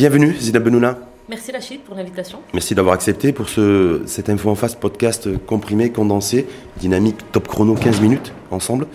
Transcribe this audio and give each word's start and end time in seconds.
Bienvenue, 0.00 0.32
Zina 0.32 0.60
Benouna. 0.60 0.96
Merci 1.28 1.52
Lachid 1.52 1.82
pour 1.82 1.94
l'invitation. 1.94 2.38
Merci 2.54 2.74
d'avoir 2.74 2.94
accepté 2.94 3.34
pour 3.34 3.50
ce, 3.50 4.00
cette 4.06 4.30
Info 4.30 4.48
en 4.48 4.54
Face 4.54 4.74
podcast 4.74 5.28
comprimé, 5.44 5.92
condensé, 5.92 6.46
dynamique, 6.78 7.18
top 7.32 7.46
chrono, 7.46 7.74
15 7.74 8.00
minutes 8.00 8.32
ensemble. 8.50 8.86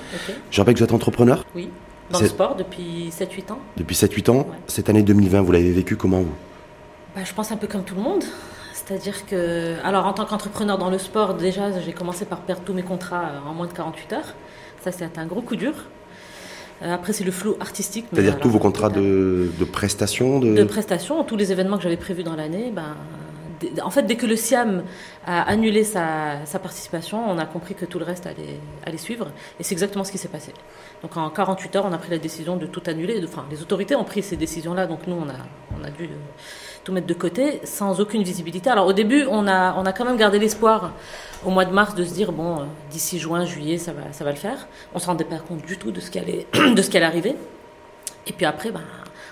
Je 0.49 0.59
rappelle 0.59 0.73
que 0.73 0.79
vous 0.79 0.83
êtes 0.83 0.93
entrepreneur 0.93 1.45
Oui, 1.53 1.69
dans 2.09 2.19
le 2.19 2.27
sport 2.27 2.55
depuis 2.55 3.11
7-8 3.11 3.51
ans. 3.51 3.59
Depuis 3.77 3.95
7-8 3.95 4.31
ans. 4.31 4.47
Cette 4.65 4.89
année 4.89 5.03
2020, 5.03 5.41
vous 5.41 5.51
l'avez 5.51 5.71
vécu 5.71 5.95
comment 5.95 6.21
vous? 6.21 6.33
Bah, 7.15 7.21
Je 7.23 7.33
pense 7.35 7.51
un 7.51 7.57
peu 7.57 7.67
comme 7.67 7.83
tout 7.83 7.93
le 7.93 8.01
monde. 8.01 8.23
C'est-à-dire 8.73 9.27
que, 9.27 9.75
alors 9.83 10.07
en 10.07 10.13
tant 10.13 10.25
qu'entrepreneur 10.25 10.79
dans 10.79 10.89
le 10.89 10.97
sport, 10.97 11.35
déjà 11.35 11.79
j'ai 11.81 11.93
commencé 11.93 12.25
par 12.25 12.39
perdre 12.39 12.63
tous 12.65 12.73
mes 12.73 12.81
contrats 12.81 13.43
en 13.47 13.53
moins 13.53 13.67
de 13.67 13.73
48 13.73 14.13
heures. 14.13 14.33
Ça, 14.83 14.91
c'est 14.91 15.19
un 15.19 15.27
gros 15.27 15.41
coup 15.43 15.55
dur. 15.55 15.73
Euh, 16.81 16.93
après, 16.93 17.13
c'est 17.13 17.23
le 17.23 17.31
flou 17.31 17.55
artistique. 17.59 18.05
C'est-à-dire 18.11 18.39
tous 18.39 18.49
vos 18.49 18.59
contrats 18.59 18.89
de, 18.89 19.49
de 19.57 19.65
prestations 19.65 20.39
de... 20.39 20.53
de... 20.53 20.63
prestations, 20.63 21.23
tous 21.23 21.37
les 21.37 21.51
événements 21.51 21.77
que 21.77 21.83
j'avais 21.83 21.97
prévus 21.97 22.23
dans 22.23 22.35
l'année. 22.35 22.71
Ben, 22.73 22.95
en 23.81 23.89
fait, 23.89 24.03
dès 24.03 24.15
que 24.15 24.25
le 24.25 24.35
SIAM 24.35 24.83
a 25.25 25.41
annulé 25.43 25.83
sa, 25.83 26.39
participation, 26.61 27.29
on 27.29 27.37
a 27.37 27.45
compris 27.45 27.75
que 27.75 27.85
tout 27.85 27.99
le 27.99 28.05
reste 28.05 28.25
allait, 28.25 28.59
allait 28.85 28.97
suivre. 28.97 29.27
Et 29.59 29.63
c'est 29.63 29.73
exactement 29.73 30.03
ce 30.03 30.11
qui 30.11 30.17
s'est 30.17 30.27
passé. 30.27 30.51
Donc 31.01 31.15
en 31.17 31.29
48 31.29 31.75
heures, 31.75 31.85
on 31.85 31.93
a 31.93 31.97
pris 31.97 32.11
la 32.11 32.17
décision 32.17 32.57
de 32.57 32.65
tout 32.65 32.83
annuler. 32.87 33.21
Enfin, 33.23 33.45
les 33.49 33.61
autorités 33.61 33.95
ont 33.95 34.03
pris 34.03 34.23
ces 34.23 34.35
décisions-là, 34.35 34.87
donc 34.87 35.07
nous, 35.07 35.15
on 35.15 35.29
a, 35.29 35.79
on 35.79 35.83
a 35.83 35.89
dû 35.89 36.03
euh, 36.03 36.17
tout 36.85 36.93
mettre 36.93 37.07
de 37.07 37.13
côté 37.13 37.59
sans 37.63 37.99
aucune 37.99 38.23
visibilité. 38.23 38.69
Alors 38.69 38.85
au 38.85 38.93
début, 38.93 39.25
on 39.29 39.47
a, 39.47 39.73
on 39.73 39.85
a 39.85 39.91
quand 39.91 40.05
même 40.05 40.17
gardé 40.17 40.39
l'espoir 40.39 40.93
au 41.43 41.49
mois 41.49 41.65
de 41.65 41.73
mars 41.73 41.95
de 41.95 42.05
se 42.05 42.13
dire 42.13 42.31
bon, 42.31 42.59
euh, 42.59 42.63
d'ici 42.91 43.19
juin, 43.19 43.43
juillet, 43.43 43.77
ça 43.77 43.91
va, 43.91 44.13
ça 44.13 44.23
va 44.23 44.29
le 44.29 44.37
faire. 44.37 44.67
On 44.93 44.99
s'en 44.99 45.07
rendait 45.07 45.25
pas 45.25 45.39
compte 45.39 45.65
du 45.65 45.77
tout 45.77 45.91
de 45.91 45.99
ce 45.99 46.11
qui 46.11 46.19
allait, 46.19 46.47
de 46.75 46.81
ce 46.81 46.89
qui 46.89 46.97
allait 46.97 47.07
arriver. 47.07 47.35
Et 48.27 48.33
puis 48.33 48.45
après, 48.45 48.71
ben, 48.71 48.81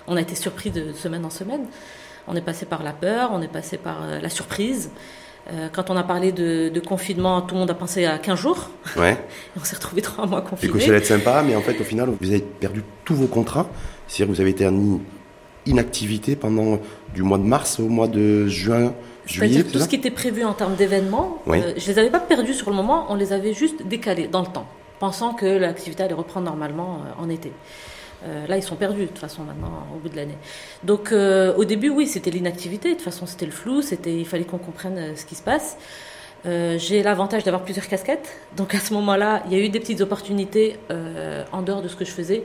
on 0.08 0.16
a 0.16 0.20
été 0.20 0.34
surpris 0.34 0.70
de 0.70 0.92
semaine 0.92 1.24
en 1.24 1.30
semaine. 1.30 1.66
On 2.26 2.34
est 2.34 2.40
passé 2.42 2.66
par 2.66 2.82
la 2.82 2.92
peur, 2.92 3.30
on 3.32 3.40
est 3.40 3.48
passé 3.48 3.78
par 3.78 4.02
euh, 4.02 4.20
la 4.20 4.28
surprise. 4.28 4.90
Euh, 5.52 5.68
quand 5.70 5.90
on 5.90 5.96
a 5.96 6.02
parlé 6.02 6.32
de, 6.32 6.80
confinement, 6.80 7.40
tout 7.42 7.54
le 7.54 7.60
monde 7.60 7.70
a 7.70 7.74
pensé 7.74 8.04
à 8.04 8.18
15 8.18 8.38
jours. 8.38 8.70
Ouais. 8.96 9.16
on 9.60 9.62
s'est 9.64 9.76
retrouvé 9.76 10.02
trois 10.02 10.26
mois 10.26 10.40
confinés. 10.40 10.72
C'est 10.80 10.88
que 10.88 11.04
ça 11.04 11.18
sympa, 11.18 11.44
mais 11.46 11.54
en 11.54 11.60
fait, 11.60 11.80
au 11.80 11.84
final, 11.84 12.08
vous 12.08 12.30
avez 12.30 12.40
perdu 12.40 12.82
tous 13.04 13.14
vos 13.14 13.26
contrats. 13.28 13.68
C'est-à-dire 14.08 14.26
que 14.26 14.36
vous 14.36 14.40
avez 14.40 14.50
été 14.50 14.64
inactivité 15.66 16.36
pendant 16.36 16.78
du 17.14 17.22
mois 17.22 17.38
de 17.38 17.44
mars 17.44 17.78
au 17.80 17.88
mois 17.88 18.08
de 18.08 18.46
juin, 18.46 18.94
juillet. 19.26 19.64
Tout 19.64 19.78
ce 19.78 19.88
qui 19.88 19.96
était 19.96 20.10
prévu 20.10 20.44
en 20.44 20.52
termes 20.52 20.74
d'événements, 20.74 21.42
je 21.46 21.52
euh, 21.52 21.72
je 21.76 21.90
les 21.90 21.98
avais 21.98 22.10
pas 22.10 22.20
perdus 22.20 22.54
sur 22.54 22.70
le 22.70 22.76
moment, 22.76 23.06
on 23.08 23.14
les 23.14 23.32
avait 23.32 23.54
juste 23.54 23.86
décalés 23.86 24.28
dans 24.28 24.40
le 24.40 24.46
temps, 24.46 24.66
pensant 24.98 25.34
que 25.34 25.46
l'activité 25.46 26.02
allait 26.02 26.14
reprendre 26.14 26.46
normalement 26.46 27.00
euh, 27.00 27.22
en 27.22 27.28
été. 27.28 27.52
Euh, 28.26 28.46
là, 28.46 28.56
ils 28.56 28.62
sont 28.62 28.76
perdus 28.76 29.02
de 29.02 29.06
toute 29.06 29.18
façon 29.18 29.42
maintenant 29.42 29.86
au 29.94 29.98
bout 29.98 30.08
de 30.08 30.16
l'année. 30.16 30.38
Donc, 30.82 31.12
au 31.12 31.64
début, 31.64 31.90
oui, 31.90 32.06
c'était 32.06 32.30
l'inactivité. 32.30 32.90
De 32.90 32.94
toute 32.94 33.02
façon, 33.02 33.26
c'était 33.26 33.44
le 33.44 33.52
flou. 33.52 33.82
C'était, 33.82 34.16
il 34.16 34.24
fallait 34.24 34.44
qu'on 34.44 34.56
comprenne 34.56 35.14
ce 35.14 35.26
qui 35.26 35.34
se 35.34 35.42
passe. 35.42 35.76
j'ai 36.44 37.02
l'avantage 37.02 37.44
d'avoir 37.44 37.64
plusieurs 37.64 37.86
casquettes. 37.86 38.30
Donc, 38.56 38.74
à 38.74 38.80
ce 38.80 38.94
moment-là, 38.94 39.42
il 39.46 39.52
y 39.52 39.60
a 39.60 39.62
eu 39.62 39.68
des 39.68 39.78
petites 39.78 40.00
opportunités 40.00 40.78
en 41.52 41.60
dehors 41.60 41.82
de 41.82 41.88
ce 41.88 41.96
que 41.96 42.06
je 42.06 42.12
faisais 42.12 42.44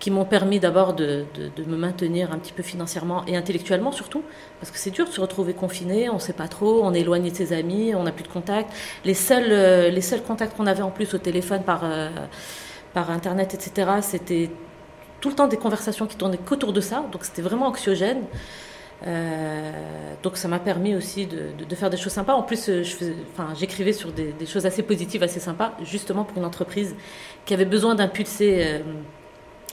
qui 0.00 0.10
m'ont 0.10 0.24
permis 0.24 0.58
d'abord 0.58 0.94
de, 0.94 1.26
de, 1.34 1.64
me 1.64 1.76
maintenir 1.76 2.32
un 2.32 2.38
petit 2.38 2.54
peu 2.54 2.62
financièrement 2.62 3.22
et 3.26 3.36
intellectuellement 3.36 3.92
surtout, 3.92 4.24
parce 4.58 4.72
que 4.72 4.78
c'est 4.78 4.90
dur 4.90 5.06
de 5.06 5.12
se 5.12 5.20
retrouver 5.20 5.52
confiné, 5.52 6.08
on 6.08 6.14
ne 6.14 6.18
sait 6.18 6.32
pas 6.32 6.48
trop, 6.48 6.82
on 6.82 6.94
est 6.94 7.00
éloigné 7.00 7.30
de 7.30 7.36
ses 7.36 7.52
amis, 7.52 7.94
on 7.94 8.02
n'a 8.02 8.10
plus 8.10 8.24
de 8.24 8.28
contact. 8.28 8.72
Les 9.04 9.12
seuls, 9.12 9.52
euh, 9.52 9.90
les 9.90 10.00
seuls 10.00 10.22
contacts 10.22 10.56
qu'on 10.56 10.66
avait 10.66 10.82
en 10.82 10.90
plus 10.90 11.12
au 11.12 11.18
téléphone, 11.18 11.62
par, 11.62 11.82
euh, 11.84 12.08
par 12.94 13.10
Internet, 13.10 13.52
etc., 13.52 13.90
c'était 14.00 14.50
tout 15.20 15.28
le 15.28 15.34
temps 15.34 15.48
des 15.48 15.58
conversations 15.58 16.06
qui 16.06 16.16
tournaient 16.16 16.38
qu'autour 16.38 16.72
de 16.72 16.80
ça, 16.80 17.04
donc 17.12 17.24
c'était 17.24 17.42
vraiment 17.42 17.66
anxiogène. 17.66 18.22
Euh, 19.06 19.72
donc 20.22 20.36
ça 20.36 20.48
m'a 20.48 20.58
permis 20.58 20.94
aussi 20.94 21.26
de, 21.26 21.64
de, 21.66 21.74
faire 21.74 21.90
des 21.90 21.96
choses 21.98 22.12
sympas. 22.12 22.34
En 22.34 22.42
plus, 22.42 22.70
j'écrivais 23.54 23.92
sur 23.92 24.12
des, 24.12 24.32
des, 24.32 24.46
choses 24.46 24.64
assez 24.64 24.82
positives, 24.82 25.22
assez 25.22 25.40
sympas, 25.40 25.72
justement 25.82 26.24
pour 26.24 26.38
une 26.38 26.44
entreprise 26.44 26.94
qui 27.44 27.54
avait 27.54 27.64
besoin 27.64 27.94
d'impulser 27.94 28.82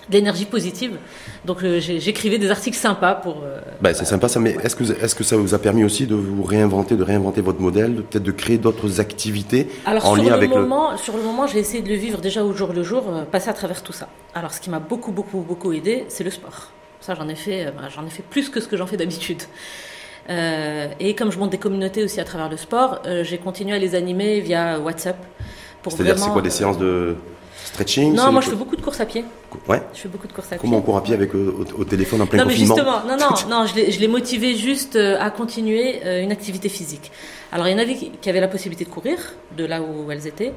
d'énergie 0.10 0.46
positive. 0.46 0.98
Donc 1.46 1.64
euh, 1.64 1.80
j'écrivais 1.80 2.38
des 2.38 2.50
articles 2.50 2.78
sympas 2.78 3.16
pour. 3.16 3.44
Euh, 3.44 3.60
bah, 3.82 3.94
c'est 3.94 4.06
sympa 4.06 4.28
ça, 4.28 4.40
mais 4.40 4.58
est-ce 4.64 4.76
que, 4.76 4.84
est 4.84 5.16
que 5.16 5.24
ça 5.24 5.38
vous 5.38 5.54
a 5.54 5.60
permis 5.60 5.84
aussi 5.84 6.08
de 6.08 6.16
vous 6.16 6.44
réinventer, 6.44 6.96
de 6.96 7.04
réinventer 7.04 7.42
votre 7.42 7.62
modèle, 7.62 8.04
peut-être 8.04 8.24
de 8.24 8.32
créer 8.32 8.58
d'autres 8.58 9.00
activités 9.00 9.70
Alors, 9.86 10.08
en 10.08 10.16
lien 10.16 10.34
avec 10.34 10.50
moment, 10.50 10.92
le. 10.92 10.98
Sur 10.98 11.18
le 11.18 11.24
moment, 11.24 11.48
j'ai 11.48 11.60
essayé 11.60 11.82
de 11.82 11.90
le 11.90 11.96
vivre 11.96 12.20
déjà 12.20 12.44
au 12.44 12.54
jour 12.54 12.74
le 12.74 12.84
jour, 12.84 13.06
euh, 13.10 13.24
passer 13.24 13.50
à 13.50 13.54
travers 13.54 13.84
tout 13.84 13.94
ça. 13.94 14.08
Alors 14.34 14.54
ce 14.54 14.62
qui 14.62 14.70
m'a 14.70 14.80
beaucoup, 14.80 15.12
beaucoup, 15.12 15.40
beaucoup 15.40 15.74
aidé, 15.74 16.06
c'est 16.10 16.24
le 16.24 16.32
sport. 16.32 16.72
Ça, 17.00 17.14
j'en 17.16 17.28
ai, 17.28 17.36
fait, 17.36 17.66
bah, 17.66 17.88
j'en 17.94 18.06
ai 18.06 18.10
fait 18.10 18.24
plus 18.24 18.50
que 18.50 18.60
ce 18.60 18.68
que 18.68 18.76
j'en 18.76 18.88
fais 18.88 18.98
d'habitude. 18.98 19.44
et 20.30 21.16
comme 21.16 21.32
je 21.32 21.40
monte 21.40 21.52
des 21.52 21.58
communautés 21.58 22.04
aussi 22.04 22.20
à 22.20 22.26
travers 22.26 22.50
le 22.50 22.58
sport, 22.58 23.02
j'ai 23.22 23.38
continué 23.38 23.76
à 23.76 23.80
les 23.80 23.96
animer 23.96 24.42
via 24.42 24.80
WhatsApp. 24.80 25.18
C'est-à-dire, 25.90 26.18
c'est 26.20 26.30
quoi 26.30 26.42
des 26.42 26.50
séances 26.50 26.78
de 26.78 27.16
stretching? 27.66 28.14
Non, 28.14 28.32
moi 28.32 28.42
je 28.42 28.50
fais 28.50 28.56
beaucoup 28.56 28.76
de 28.76 28.82
courses 28.82 29.00
à 29.00 29.06
pied. 29.06 29.24
Ouais. 29.68 29.82
Je 29.94 30.00
fais 30.00 30.10
beaucoup 30.10 30.28
de 30.28 30.34
courses 30.34 30.48
à 30.48 30.50
pied. 30.52 30.60
Comment 30.62 30.78
on 30.78 30.82
court 30.82 30.98
à 30.98 31.04
pied 31.04 31.14
avec 31.14 31.34
euh, 31.34 31.66
au, 31.78 31.84
téléphone 31.86 32.22
en 32.22 32.28
plein 32.28 32.40
non, 32.40 32.50
confinement 32.50 32.76
mais 32.76 32.82
justement, 32.82 33.04
non, 33.08 33.18
non, 33.18 33.50
non, 33.62 33.66
je 33.66 34.00
l'ai 34.00 34.08
motivé 34.08 34.56
juste 34.56 34.96
euh, 34.96 35.18
à 35.20 35.30
continuer 35.30 36.02
euh, 36.06 36.22
une 36.22 36.32
activité 36.32 36.70
physique. 36.70 37.12
Alors 37.52 37.68
il 37.68 37.72
y 37.72 37.74
en 37.74 37.78
avait 37.78 37.96
qui 37.96 38.30
avaient 38.30 38.42
la 38.42 38.50
possibilité 38.50 38.84
de 38.84 38.90
courir 38.90 39.18
de 39.56 39.64
là 39.64 39.82
où 39.82 40.12
elles 40.12 40.28
étaient, 40.28 40.54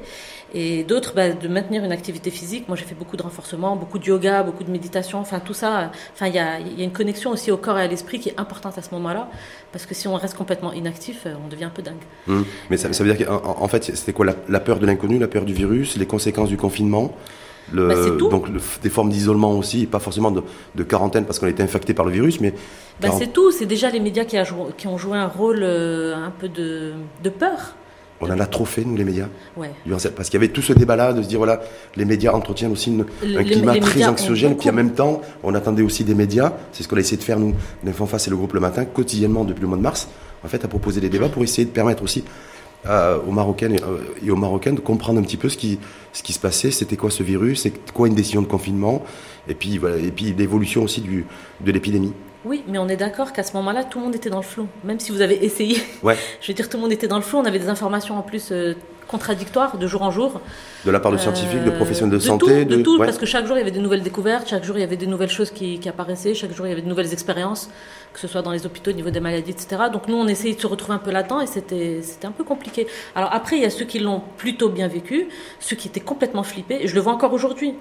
et 0.53 0.83
d'autres 0.83 1.13
bah, 1.15 1.29
de 1.29 1.47
maintenir 1.47 1.85
une 1.85 1.91
activité 1.93 2.31
physique. 2.31 2.67
Moi 2.67 2.75
j'ai 2.75 2.83
fait 2.83 2.95
beaucoup 2.95 3.15
de 3.15 3.23
renforcement, 3.23 3.77
beaucoup 3.77 3.97
de 3.97 4.05
yoga, 4.05 4.43
beaucoup 4.43 4.65
de 4.65 4.71
méditation, 4.71 5.19
enfin 5.19 5.39
tout 5.39 5.53
ça. 5.53 5.91
Enfin 6.13 6.27
il 6.27 6.35
y 6.35 6.39
a, 6.39 6.59
y 6.59 6.81
a, 6.81 6.83
une 6.83 6.91
connexion 6.91 7.31
aussi 7.31 7.49
au 7.49 7.55
corps 7.55 7.79
et 7.79 7.83
à 7.83 7.87
l'esprit 7.87 8.19
qui 8.19 8.29
est 8.29 8.39
importante 8.39 8.77
à 8.77 8.81
ce 8.81 8.89
moment-là, 8.91 9.29
parce 9.71 9.85
que 9.85 9.95
si 9.95 10.09
on 10.09 10.15
reste 10.15 10.35
complètement 10.35 10.73
inactif, 10.73 11.27
on 11.45 11.47
devient 11.47 11.65
un 11.65 11.69
peu 11.69 11.81
dingue. 11.81 11.95
Hum. 12.27 12.45
Mais 12.69 12.75
ça, 12.75 12.91
ça, 12.91 13.03
veut 13.05 13.13
dire 13.13 13.25
qu'en 13.25 13.41
en 13.57 13.67
fait 13.69 13.85
c'était 13.85 14.13
quoi 14.13 14.25
la, 14.25 14.35
la 14.49 14.59
peur 14.59 14.79
de 14.79 14.85
l'inconnu, 14.85 15.17
la 15.17 15.29
peur 15.29 15.45
du 15.45 15.53
virus, 15.53 15.95
les 15.95 16.05
conséquences 16.05 16.49
du 16.49 16.57
confinement? 16.57 17.15
Le, 17.71 17.87
bah, 17.87 18.27
donc 18.29 18.47
des 18.81 18.89
formes 18.89 19.09
d'isolement 19.09 19.57
aussi, 19.57 19.85
pas 19.85 19.99
forcément 19.99 20.31
de, 20.31 20.41
de 20.75 20.83
quarantaine 20.83 21.25
parce 21.25 21.39
qu'on 21.39 21.47
était 21.47 21.63
infecté 21.63 21.93
par 21.93 22.05
le 22.05 22.11
virus, 22.11 22.39
mais 22.39 22.53
bah, 23.01 23.09
c'est 23.17 23.33
tout. 23.33 23.51
C'est 23.51 23.65
déjà 23.65 23.89
les 23.89 23.99
médias 23.99 24.25
qui, 24.25 24.37
a 24.37 24.45
qui, 24.77 24.87
ont 24.87 24.97
joué 24.97 25.17
un 25.17 25.27
rôle 25.27 25.61
euh, 25.61 26.15
un 26.15 26.31
peu 26.31 26.49
de, 26.49 26.91
de 27.23 27.29
peur. 27.29 27.75
On 28.21 28.29
en 28.29 28.39
a 28.39 28.45
trop 28.45 28.65
fait, 28.65 28.85
nous, 28.85 28.95
les 28.95 29.03
médias. 29.03 29.27
Ouais. 29.57 29.71
Parce 30.15 30.29
qu'il 30.29 30.39
y 30.39 30.43
avait 30.43 30.53
tout 30.53 30.61
ce 30.61 30.73
débat-là 30.73 31.11
de 31.13 31.23
se 31.23 31.27
dire, 31.27 31.39
voilà, 31.39 31.61
les 31.95 32.05
médias 32.05 32.33
entretiennent 32.33 32.71
aussi 32.71 32.95
un 33.23 33.43
climat 33.43 33.79
très 33.79 34.05
anxiogène. 34.05 34.55
Puis 34.55 34.69
en 34.69 34.73
même 34.73 34.93
temps, 34.93 35.21
on 35.41 35.55
attendait 35.55 35.81
aussi 35.81 36.03
des 36.03 36.13
médias. 36.13 36.53
C'est 36.71 36.83
ce 36.83 36.87
qu'on 36.87 36.97
a 36.97 36.99
essayé 36.99 37.17
de 37.17 37.23
faire, 37.23 37.39
nous, 37.39 37.55
Face 38.05 38.27
et 38.27 38.29
le 38.29 38.35
groupe 38.35 38.53
Le 38.53 38.59
Matin, 38.59 38.85
quotidiennement 38.85 39.43
depuis 39.43 39.61
le 39.61 39.67
mois 39.67 39.77
de 39.77 39.81
mars, 39.81 40.07
en 40.43 40.47
fait, 40.47 40.63
à 40.63 40.67
proposer 40.67 41.01
des 41.01 41.09
débats 41.09 41.29
pour 41.29 41.41
essayer 41.41 41.65
de 41.65 41.71
permettre 41.71 42.03
aussi 42.03 42.23
aux 42.85 43.31
Marocaines 43.31 43.77
euh, 43.83 43.99
et, 44.25 44.31
aux 44.31 44.35
Marocains 44.35 44.73
de 44.73 44.79
comprendre 44.79 45.19
un 45.19 45.23
petit 45.23 45.37
peu 45.37 45.49
ce 45.49 45.57
qui, 45.57 45.79
ce 46.13 46.23
qui 46.23 46.33
se 46.33 46.39
passait, 46.39 46.71
c'était 46.71 46.97
quoi 46.97 47.11
ce 47.11 47.23
virus, 47.23 47.61
c'est 47.61 47.93
quoi 47.93 48.07
une 48.07 48.15
décision 48.15 48.41
de 48.41 48.47
confinement, 48.47 49.03
et 49.47 49.53
puis, 49.53 49.77
voilà, 49.77 49.97
et 49.97 50.11
puis 50.11 50.33
l'évolution 50.33 50.83
aussi 50.83 51.01
du, 51.01 51.25
de 51.59 51.71
l'épidémie. 51.71 52.13
Oui, 52.43 52.63
mais 52.67 52.79
on 52.79 52.87
est 52.87 52.97
d'accord 52.97 53.33
qu'à 53.33 53.43
ce 53.43 53.53
moment-là, 53.57 53.83
tout 53.83 53.99
le 53.99 54.05
monde 54.05 54.15
était 54.15 54.31
dans 54.31 54.37
le 54.37 54.43
flou. 54.43 54.67
Même 54.83 54.99
si 54.99 55.11
vous 55.11 55.21
avez 55.21 55.45
essayé, 55.45 55.77
ouais. 56.01 56.17
je 56.41 56.47
veux 56.47 56.55
dire, 56.55 56.69
tout 56.69 56.77
le 56.77 56.81
monde 56.81 56.91
était 56.91 57.07
dans 57.07 57.17
le 57.17 57.21
flou. 57.21 57.37
On 57.37 57.45
avait 57.45 57.59
des 57.59 57.69
informations 57.69 58.17
en 58.17 58.23
plus 58.23 58.51
euh, 58.51 58.73
contradictoires 59.07 59.77
de 59.77 59.87
jour 59.87 60.01
en 60.01 60.11
jour. 60.11 60.41
De 60.85 60.91
la 60.91 60.99
part 60.99 61.11
de 61.11 61.17
scientifiques, 61.17 61.63
de 61.63 61.69
euh, 61.69 61.75
professionnels 61.75 62.13
de, 62.13 62.19
santé 62.19 62.65
De, 62.65 62.81
tout, 62.81 62.97
parce 62.97 63.17
que 63.17 63.25
chaque 63.25 63.45
jour, 63.45 63.55
il 63.57 63.59
y 63.59 63.61
avait 63.61 63.71
des 63.71 63.79
nouvelles 63.79 64.03
découvertes, 64.03 64.47
chaque 64.47 64.63
jour, 64.63 64.77
il 64.77 64.81
y 64.81 64.83
avait 64.83 64.97
des 64.97 65.07
nouvelles 65.07 65.29
choses 65.29 65.51
qui, 65.51 65.79
qui 65.79 65.89
apparaissaient, 65.89 66.33
chaque 66.33 66.53
jour, 66.53 66.65
il 66.65 66.69
y 66.69 66.71
avait 66.71 66.81
de 66.81 66.87
nouvelles 66.87 67.11
expériences, 67.13 67.69
que 68.13 68.19
ce 68.19 68.27
soit 68.27 68.41
dans 68.41 68.51
les 68.51 68.65
hôpitaux, 68.65 68.91
au 68.91 68.93
niveau 68.93 69.09
des 69.09 69.19
maladies, 69.19 69.51
etc. 69.51 69.83
Donc 69.91 70.07
nous, 70.07 70.15
on 70.15 70.27
essayait 70.27 70.55
de 70.55 70.61
se 70.61 70.67
retrouver 70.67 70.95
un 70.95 70.99
peu 70.99 71.11
là-dedans 71.11 71.41
et 71.41 71.47
c'était 71.47 72.01
un 72.23 72.31
peu 72.31 72.43
compliqué. 72.43 72.87
Alors 73.15 73.29
après, 73.33 73.57
il 73.57 73.61
y 73.61 73.65
a 73.65 73.69
ceux 73.69 73.85
qui 73.85 73.99
l'ont 73.99 74.21
plutôt 74.37 74.69
bien 74.69 74.87
vécu, 74.87 75.27
ceux 75.59 75.75
qui 75.75 75.87
étaient 75.87 75.99
complètement 75.99 76.43
flippés, 76.43 76.79
et 76.81 76.87
je 76.87 76.95
le 76.95 77.01
vois 77.01 77.13
encore 77.13 77.33
aujourd'hui. 77.33 77.75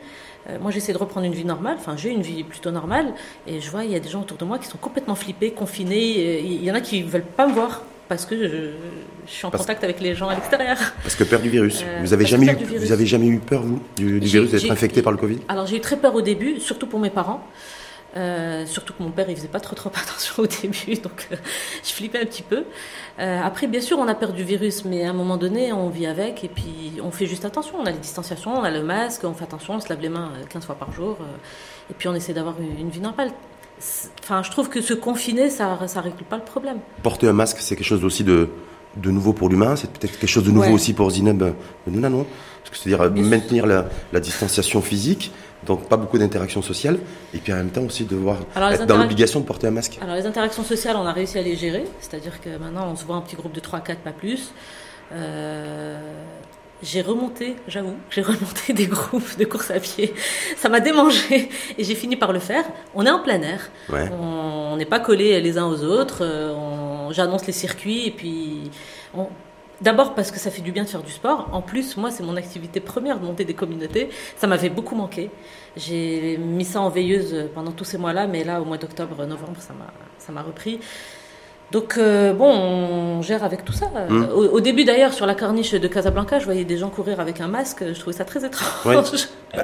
Euh, 0.48 0.58
moi, 0.60 0.70
j'essaie 0.70 0.92
de 0.92 0.98
reprendre 0.98 1.26
une 1.26 1.34
vie 1.34 1.44
normale. 1.44 1.76
Enfin, 1.78 1.96
j'ai 1.96 2.10
une 2.10 2.22
vie 2.22 2.44
plutôt 2.44 2.70
normale. 2.70 3.12
Et 3.46 3.60
je 3.60 3.70
vois, 3.70 3.84
il 3.84 3.90
y 3.90 3.94
a 3.94 4.00
des 4.00 4.08
gens 4.08 4.22
autour 4.22 4.38
de 4.38 4.44
moi 4.44 4.58
qui 4.58 4.66
sont 4.66 4.78
complètement 4.78 5.14
flippés, 5.14 5.50
confinés. 5.50 6.40
Il 6.40 6.64
y 6.64 6.70
en 6.70 6.74
a 6.74 6.80
qui 6.80 7.02
ne 7.02 7.08
veulent 7.08 7.22
pas 7.22 7.46
me 7.46 7.52
voir 7.52 7.82
parce 8.10 8.26
que 8.26 8.36
je, 8.36 9.32
suis 9.32 9.46
en 9.46 9.50
contact 9.50 9.82
avec 9.82 10.00
les 10.00 10.14
gens 10.14 10.28
à 10.28 10.34
l'extérieur. 10.34 10.76
Parce 11.02 11.14
que 11.14 11.24
peur 11.24 11.40
du 11.40 11.48
virus. 11.48 11.82
Euh, 11.82 12.00
vous 12.02 12.12
avez 12.12 12.26
jamais 12.26 12.46
eu, 12.46 12.76
vous 12.76 12.92
avez 12.92 13.06
jamais 13.06 13.28
eu 13.28 13.38
peur 13.38 13.62
vous 13.62 13.80
du, 13.96 14.20
du 14.20 14.26
virus 14.26 14.50
d'être 14.50 14.70
infecté 14.70 15.00
par 15.00 15.12
le 15.12 15.18
Covid? 15.18 15.38
Alors 15.48 15.66
j'ai 15.66 15.76
eu 15.76 15.80
très 15.80 15.96
peur 15.96 16.14
au 16.14 16.20
début, 16.20 16.60
surtout 16.60 16.86
pour 16.86 17.00
mes 17.00 17.10
parents. 17.10 17.42
Euh, 18.16 18.66
surtout 18.66 18.92
que 18.92 19.02
mon 19.02 19.10
père, 19.10 19.30
il 19.30 19.36
faisait 19.36 19.48
pas 19.48 19.60
trop 19.60 19.76
trop 19.76 19.90
attention 19.94 20.42
au 20.42 20.46
début, 20.46 20.94
donc 21.00 21.28
euh, 21.30 21.36
je 21.84 21.92
flippais 21.92 22.20
un 22.20 22.26
petit 22.26 22.42
peu. 22.42 22.64
Euh, 23.20 23.40
après, 23.42 23.66
bien 23.68 23.80
sûr, 23.80 23.98
on 23.98 24.08
a 24.08 24.14
peur 24.14 24.32
du 24.32 24.42
virus, 24.42 24.84
mais 24.84 25.04
à 25.04 25.10
un 25.10 25.12
moment 25.12 25.36
donné, 25.36 25.72
on 25.72 25.88
vit 25.88 26.06
avec 26.06 26.42
et 26.42 26.48
puis 26.48 26.98
on 27.02 27.10
fait 27.10 27.26
juste 27.26 27.44
attention. 27.44 27.76
On 27.80 27.86
a 27.86 27.90
les 27.92 27.98
distanciations, 27.98 28.58
on 28.58 28.64
a 28.64 28.70
le 28.70 28.82
masque, 28.82 29.22
on 29.24 29.34
fait 29.34 29.44
attention, 29.44 29.74
on 29.74 29.80
se 29.80 29.88
lave 29.88 30.00
les 30.00 30.08
mains 30.08 30.32
15 30.48 30.64
fois 30.64 30.74
par 30.74 30.92
jour, 30.92 31.18
et 31.88 31.94
puis 31.94 32.08
on 32.08 32.14
essaie 32.14 32.32
d'avoir 32.32 32.56
une, 32.60 32.90
vie 32.90 33.00
normale. 33.00 33.30
Enfin, 34.22 34.42
je 34.42 34.50
trouve 34.50 34.68
que 34.68 34.80
se 34.80 34.94
confiner, 34.94 35.50
ça, 35.50 35.78
ça 35.86 36.00
règle 36.00 36.24
pas 36.24 36.36
le 36.36 36.44
problème. 36.44 36.78
Porter 37.02 37.28
un 37.28 37.32
masque, 37.32 37.58
c'est 37.60 37.76
quelque 37.76 37.86
chose 37.86 38.04
aussi 38.04 38.24
de 38.24 38.48
de 38.96 39.10
nouveau 39.10 39.32
pour 39.32 39.48
l'humain, 39.48 39.76
c'est 39.76 39.90
peut-être 39.90 40.18
quelque 40.18 40.28
chose 40.28 40.44
de 40.44 40.50
nouveau 40.50 40.72
aussi 40.72 40.94
pour 40.94 41.10
Zineb 41.10 41.42
Benouna, 41.86 42.08
non 42.08 42.26
C'est-à-dire 42.72 43.10
maintenir 43.10 43.66
la, 43.66 44.20
distanciation 44.20 44.82
physique, 44.82 45.32
donc 45.64 45.88
pas 45.88 45.96
beaucoup 45.96 46.18
d'interactions 46.18 46.62
sociales, 46.62 46.98
et 47.34 47.38
puis 47.38 47.52
en 47.52 47.56
même 47.56 47.70
temps 47.70 47.82
aussi 47.82 48.04
devoir 48.04 48.38
être 48.56 48.86
dans 48.86 48.98
l'obligation 48.98 49.40
de 49.40 49.44
porter 49.44 49.68
un 49.68 49.72
masque. 49.72 49.98
Alors 50.00 50.16
les 50.16 50.26
interactions 50.26 50.64
sociales, 50.64 50.96
on 50.96 51.06
a 51.06 51.12
réussi 51.12 51.38
à 51.38 51.42
les 51.42 51.56
gérer, 51.56 51.84
c'est-à-dire 52.00 52.40
que 52.40 52.56
maintenant 52.58 52.88
on 52.90 52.96
se 52.96 53.04
voit 53.04 53.16
un 53.16 53.22
petit 53.22 53.36
groupe 53.36 53.52
de 53.52 53.60
3-4, 53.60 53.96
pas 53.96 54.12
plus. 54.12 54.52
Euh, 55.12 55.98
j'ai 56.82 57.02
remonté, 57.02 57.56
j'avoue, 57.68 57.96
j'ai 58.10 58.22
remonté 58.22 58.72
des 58.72 58.86
groupes 58.86 59.36
de 59.38 59.44
course 59.44 59.70
à 59.70 59.80
pied. 59.80 60.14
Ça 60.56 60.68
m'a 60.68 60.80
démangé 60.80 61.48
et 61.78 61.84
j'ai 61.84 61.94
fini 61.94 62.16
par 62.16 62.32
le 62.32 62.38
faire. 62.38 62.64
On 62.94 63.04
est 63.04 63.10
en 63.10 63.20
plein 63.20 63.40
air. 63.42 63.70
On 64.12 64.76
n'est 64.76 64.86
pas 64.86 65.00
collés 65.00 65.40
les 65.40 65.58
uns 65.58 65.66
aux 65.66 65.82
autres. 65.82 66.18
Euh, 66.22 67.10
j'annonce 67.10 67.46
les 67.46 67.52
circuits 67.52 68.06
et 68.06 68.10
puis 68.10 68.70
D'abord 69.80 70.14
parce 70.14 70.30
que 70.30 70.38
ça 70.38 70.50
fait 70.50 70.60
du 70.60 70.72
bien 70.72 70.84
de 70.84 70.88
faire 70.88 71.02
du 71.02 71.10
sport. 71.10 71.48
En 71.52 71.62
plus, 71.62 71.96
moi, 71.96 72.10
c'est 72.10 72.22
mon 72.22 72.36
activité 72.36 72.80
première 72.80 73.18
de 73.18 73.24
monter 73.24 73.46
des 73.46 73.54
communautés. 73.54 74.10
Ça 74.36 74.46
m'avait 74.46 74.68
beaucoup 74.68 74.94
manqué. 74.94 75.30
J'ai 75.74 76.36
mis 76.36 76.66
ça 76.66 76.82
en 76.82 76.90
veilleuse 76.90 77.48
pendant 77.54 77.72
tous 77.72 77.84
ces 77.84 77.96
mois-là, 77.96 78.26
mais 78.26 78.44
là, 78.44 78.60
au 78.60 78.66
mois 78.66 78.76
d'octobre, 78.76 79.24
novembre, 79.24 79.58
ça 79.58 80.32
m'a 80.32 80.42
repris. 80.42 80.80
Donc, 81.72 81.96
euh, 81.98 82.32
bon, 82.32 82.50
on 82.50 83.22
gère 83.22 83.44
avec 83.44 83.64
tout 83.64 83.72
ça. 83.72 83.86
Hmm. 84.08 84.26
Au, 84.34 84.60
début, 84.60 84.84
d'ailleurs, 84.84 85.12
sur 85.12 85.26
la 85.26 85.34
corniche 85.34 85.72
de 85.72 85.88
Casablanca, 85.88 86.38
je 86.38 86.44
voyais 86.44 86.64
des 86.64 86.76
gens 86.76 86.90
courir 86.90 87.20
avec 87.20 87.40
un 87.40 87.48
masque. 87.48 87.84
Je 87.86 87.98
trouvais 87.98 88.16
ça 88.16 88.24
très 88.24 88.44
étrange. 88.44 89.28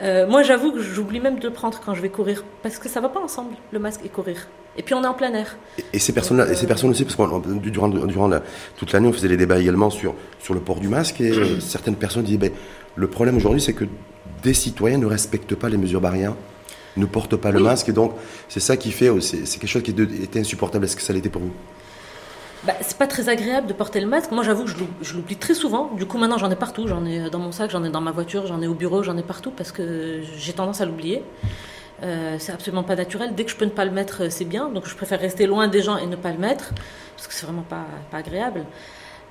Euh, 0.00 0.26
moi, 0.26 0.42
j'avoue 0.42 0.72
que 0.72 0.80
j'oublie 0.80 1.20
même 1.20 1.38
de 1.38 1.46
le 1.46 1.52
prendre 1.52 1.80
quand 1.84 1.94
je 1.94 2.02
vais 2.02 2.08
courir. 2.08 2.42
Parce 2.64 2.78
que 2.78 2.88
ça 2.88 3.00
va 3.00 3.08
pas 3.08 3.20
ensemble, 3.20 3.54
le 3.70 3.78
masque 3.78 4.00
et 4.04 4.08
courir. 4.08 4.48
Et 4.76 4.82
puis, 4.82 4.94
on 4.94 5.04
est 5.04 5.06
en 5.06 5.14
plein 5.14 5.32
air. 5.32 5.56
Et, 5.92 6.00
ces 6.00 6.12
personnes-là, 6.12 6.50
et 6.50 6.56
ces 6.56 6.66
personnes 6.66 6.90
aussi, 6.90 7.04
parce 7.04 7.14
que 7.14 7.58
durant, 7.58 7.88
durant 7.88 8.30
toute 8.76 8.92
l'année, 8.92 9.06
on 9.06 9.12
faisait 9.12 9.28
des 9.28 9.36
débats 9.36 9.58
également 9.58 9.90
sur, 9.90 10.14
sur 10.40 10.54
le 10.54 10.60
port 10.60 10.80
du 10.80 10.88
masque. 10.88 11.20
Et 11.20 11.30
euh, 11.30 11.60
certaines 11.60 11.94
personnes 11.94 12.24
disaient 12.24 12.38
ben, 12.38 12.50
le 12.96 13.06
problème 13.06 13.36
aujourd'hui, 13.36 13.60
c'est 13.60 13.74
que 13.74 13.84
des 14.42 14.54
citoyens 14.54 14.98
ne 14.98 15.06
respectent 15.06 15.54
pas 15.54 15.68
les 15.68 15.76
mesures 15.76 16.00
barrières 16.00 16.34
ne 16.96 17.06
porte 17.06 17.36
pas 17.36 17.50
le 17.50 17.60
masque. 17.60 17.88
Et 17.88 17.92
donc, 17.92 18.14
c'est 18.48 18.60
ça 18.60 18.76
qui 18.76 18.92
fait, 18.92 19.10
c'est 19.20 19.58
quelque 19.58 19.66
chose 19.66 19.82
qui 19.82 19.90
était 19.90 20.40
insupportable. 20.40 20.84
Est-ce 20.84 20.96
que 20.96 21.02
ça 21.02 21.12
l'était 21.12 21.28
pour 21.28 21.42
vous? 21.42 21.52
Bah, 22.64 22.74
c'est 22.80 22.96
pas 22.96 23.08
très 23.08 23.28
agréable 23.28 23.66
de 23.66 23.72
porter 23.72 24.00
le 24.00 24.06
masque. 24.06 24.30
Moi, 24.30 24.44
j'avoue 24.44 24.64
que 24.64 24.70
je 25.02 25.14
l'oublie 25.14 25.36
très 25.36 25.54
souvent. 25.54 25.90
Du 25.96 26.06
coup, 26.06 26.16
maintenant, 26.18 26.38
j'en 26.38 26.50
ai 26.50 26.56
partout. 26.56 26.86
J'en 26.86 27.04
ai 27.04 27.28
dans 27.28 27.40
mon 27.40 27.50
sac, 27.50 27.70
j'en 27.70 27.82
ai 27.82 27.90
dans 27.90 28.00
ma 28.00 28.12
voiture, 28.12 28.46
j'en 28.46 28.62
ai 28.62 28.68
au 28.68 28.74
bureau, 28.74 29.02
j'en 29.02 29.16
ai 29.16 29.22
partout 29.22 29.50
parce 29.50 29.72
que 29.72 30.20
j'ai 30.36 30.52
tendance 30.52 30.80
à 30.80 30.86
l'oublier. 30.86 31.24
Euh, 32.04 32.36
c'est 32.38 32.52
absolument 32.52 32.84
pas 32.84 32.94
naturel. 32.94 33.34
Dès 33.34 33.44
que 33.44 33.50
je 33.50 33.56
peux 33.56 33.64
ne 33.64 33.70
pas 33.70 33.84
le 33.84 33.90
mettre, 33.90 34.30
c'est 34.30 34.44
bien. 34.44 34.68
Donc, 34.68 34.88
je 34.88 34.94
préfère 34.94 35.18
rester 35.18 35.46
loin 35.46 35.66
des 35.66 35.82
gens 35.82 35.96
et 35.96 36.06
ne 36.06 36.16
pas 36.16 36.30
le 36.30 36.38
mettre 36.38 36.72
parce 37.16 37.26
que 37.26 37.34
c'est 37.34 37.46
vraiment 37.46 37.62
pas, 37.62 37.86
pas 38.10 38.18
agréable. 38.18 38.64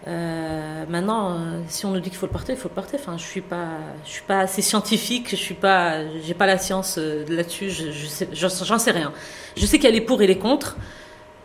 Euh, 0.07 0.85
maintenant, 0.89 1.31
euh, 1.31 1.61
si 1.67 1.85
on 1.85 1.91
nous 1.91 1.99
dit 1.99 2.09
qu'il 2.09 2.17
faut 2.17 2.25
le 2.25 2.31
porter, 2.31 2.53
il 2.53 2.57
faut 2.57 2.69
le 2.69 2.73
porter. 2.73 2.97
Enfin, 2.99 3.17
je 3.17 3.23
suis 3.23 3.41
pas, 3.41 3.67
je 4.05 4.09
suis 4.09 4.23
pas 4.23 4.39
assez 4.39 4.61
scientifique, 4.61 5.29
je 5.29 5.35
suis 5.35 5.53
pas, 5.53 5.99
j'ai 6.23 6.33
pas 6.33 6.47
la 6.47 6.57
science 6.57 6.97
euh, 6.97 7.23
là-dessus. 7.29 7.69
Je, 7.69 7.91
je 7.91 8.07
sais, 8.07 8.27
j'en 8.33 8.49
sais 8.49 8.91
rien. 8.91 9.13
Je 9.55 9.65
sais 9.65 9.77
qu'il 9.77 9.89
y 9.89 9.91
a 9.91 9.95
les 9.95 10.01
pour 10.01 10.21
et 10.21 10.27
les 10.27 10.37
contre. 10.37 10.77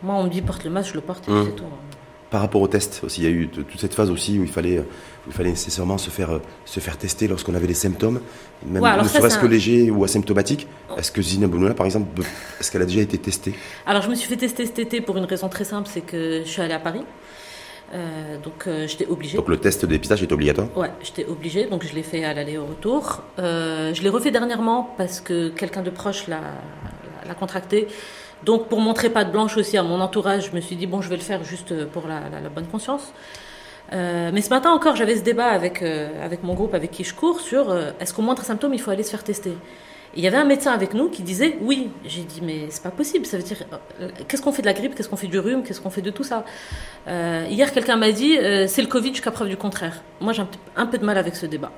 Moi, 0.01 0.15
on 0.15 0.23
me 0.23 0.29
dit 0.29 0.41
porte 0.41 0.63
le 0.63 0.69
masque, 0.69 0.89
je 0.89 0.95
le 0.95 1.01
porte 1.01 1.27
et 1.27 1.31
mmh. 1.31 1.45
c'est 1.45 1.55
tout. 1.55 1.63
Par 2.29 2.41
rapport 2.41 2.61
au 2.61 2.67
test 2.67 3.01
aussi, 3.05 3.21
il 3.21 3.23
y 3.23 3.27
a 3.27 3.29
eu 3.29 3.47
toute 3.47 3.79
cette 3.79 3.93
phase 3.93 4.11
aussi 4.11 4.37
où 4.37 4.43
il 4.43 4.49
fallait, 4.49 4.83
il 5.27 5.33
fallait 5.33 5.51
nécessairement 5.51 5.97
se 5.97 6.09
faire, 6.09 6.41
se 6.65 6.81
faire 6.81 6.97
tester 6.97 7.25
lorsqu'on 7.25 7.55
avait 7.55 7.67
des 7.67 7.73
symptômes, 7.73 8.19
même 8.65 8.83
ne 8.83 9.07
serait-ce 9.07 9.39
que 9.39 9.45
légers 9.45 9.89
ou 9.91 10.03
asymptomatiques. 10.03 10.67
Est-ce 10.97 11.09
que 11.09 11.21
Zina 11.21 11.47
Bonoula, 11.47 11.73
par 11.73 11.85
exemple, 11.85 12.21
est-ce 12.59 12.69
qu'elle 12.69 12.81
a 12.81 12.85
déjà 12.85 12.99
été 12.99 13.17
testée? 13.17 13.53
Alors, 13.85 14.01
je 14.01 14.09
me 14.09 14.15
suis 14.15 14.27
fait 14.27 14.35
tester 14.35 14.65
cet 14.65 14.77
été 14.77 14.99
pour 14.99 15.15
une 15.15 15.23
raison 15.23 15.47
très 15.47 15.63
simple, 15.63 15.87
c'est 15.89 16.01
que 16.01 16.41
je 16.43 16.49
suis 16.49 16.61
allée 16.61 16.73
à 16.73 16.79
Paris. 16.79 17.03
Euh, 17.93 18.37
donc 18.43 18.67
euh, 18.67 18.87
j'étais 18.87 19.05
obligée. 19.07 19.37
Donc 19.37 19.47
le 19.47 19.57
test 19.57 19.83
de 19.83 19.87
dépistage 19.87 20.21
est 20.21 20.31
obligatoire? 20.31 20.67
Ouais, 20.75 20.91
j'étais 21.01 21.25
obligée, 21.25 21.65
donc 21.65 21.85
je 21.85 21.95
l'ai 21.95 22.03
fait 22.03 22.23
à 22.23 22.33
l'aller 22.33 22.57
au 22.57 22.65
retour. 22.65 23.23
Euh, 23.39 23.93
je 23.93 24.01
l'ai 24.03 24.09
refait 24.09 24.31
dernièrement 24.31 24.93
parce 24.97 25.21
que 25.21 25.49
quelqu'un 25.49 25.81
de 25.81 25.89
proche 25.89 26.27
l'a 26.27 26.41
contracté. 27.39 27.87
Donc 28.43 28.67
pour 28.67 28.79
montrer 28.79 29.09
pas 29.09 29.23
de 29.23 29.31
blanche 29.31 29.57
aussi 29.57 29.77
à 29.77 29.83
mon 29.83 29.99
entourage, 30.01 30.49
je 30.51 30.55
me 30.55 30.61
suis 30.61 30.75
dit 30.75 30.85
bon 30.85 31.01
je 31.01 31.09
vais 31.09 31.15
le 31.15 31.21
faire 31.21 31.43
juste 31.43 31.85
pour 31.87 32.07
la, 32.07 32.21
la, 32.41 32.49
bonne 32.49 32.67
conscience. 32.67 33.13
mais 33.91 34.41
ce 34.41 34.49
matin 34.49 34.71
encore 34.71 34.95
j'avais 34.95 35.15
ce 35.15 35.23
débat 35.23 35.47
avec, 35.47 35.81
avec 35.81 36.43
mon 36.43 36.53
groupe 36.53 36.75
avec 36.75 36.91
qui 36.91 37.03
je 37.03 37.15
cours 37.15 37.39
sur 37.39 37.75
est-ce 37.99 38.13
qu'au 38.13 38.21
moindre 38.21 38.43
symptôme 38.43 38.73
il 38.73 38.79
faut 38.79 38.91
aller 38.91 39.03
se 39.03 39.09
faire 39.09 39.23
tester? 39.23 39.53
Il 40.15 40.23
y 40.23 40.27
avait 40.27 40.37
un 40.37 40.45
médecin 40.45 40.71
avec 40.71 40.93
nous 40.93 41.09
qui 41.09 41.23
disait 41.23 41.57
oui. 41.61 41.89
J'ai 42.05 42.23
dit 42.23 42.41
mais 42.41 42.67
c'est 42.69 42.83
pas 42.83 42.91
possible. 42.91 43.25
Ça 43.25 43.37
veut 43.37 43.43
dire 43.43 43.63
euh, 44.01 44.09
qu'est-ce 44.27 44.41
qu'on 44.41 44.51
fait 44.51 44.61
de 44.61 44.67
la 44.67 44.73
grippe, 44.73 44.95
qu'est-ce 44.95 45.09
qu'on 45.09 45.17
fait 45.17 45.27
du 45.27 45.39
rhume, 45.39 45.63
qu'est-ce 45.63 45.81
qu'on 45.81 45.89
fait 45.89 46.01
de 46.01 46.11
tout 46.11 46.23
ça? 46.23 46.45
Euh, 47.07 47.45
hier 47.49 47.71
quelqu'un 47.71 47.97
m'a 47.97 48.11
dit 48.11 48.37
euh, 48.37 48.65
c'est 48.67 48.81
le 48.81 48.87
Covid 48.87 49.09
jusqu'à 49.09 49.31
preuve 49.31 49.49
du 49.49 49.57
contraire. 49.57 50.01
Moi 50.21 50.33
j'ai 50.33 50.43
un, 50.75 50.85
peu 50.85 50.97
de 50.97 51.05
mal 51.05 51.17
avec 51.17 51.35
ce 51.35 51.45
débat. 51.45 51.71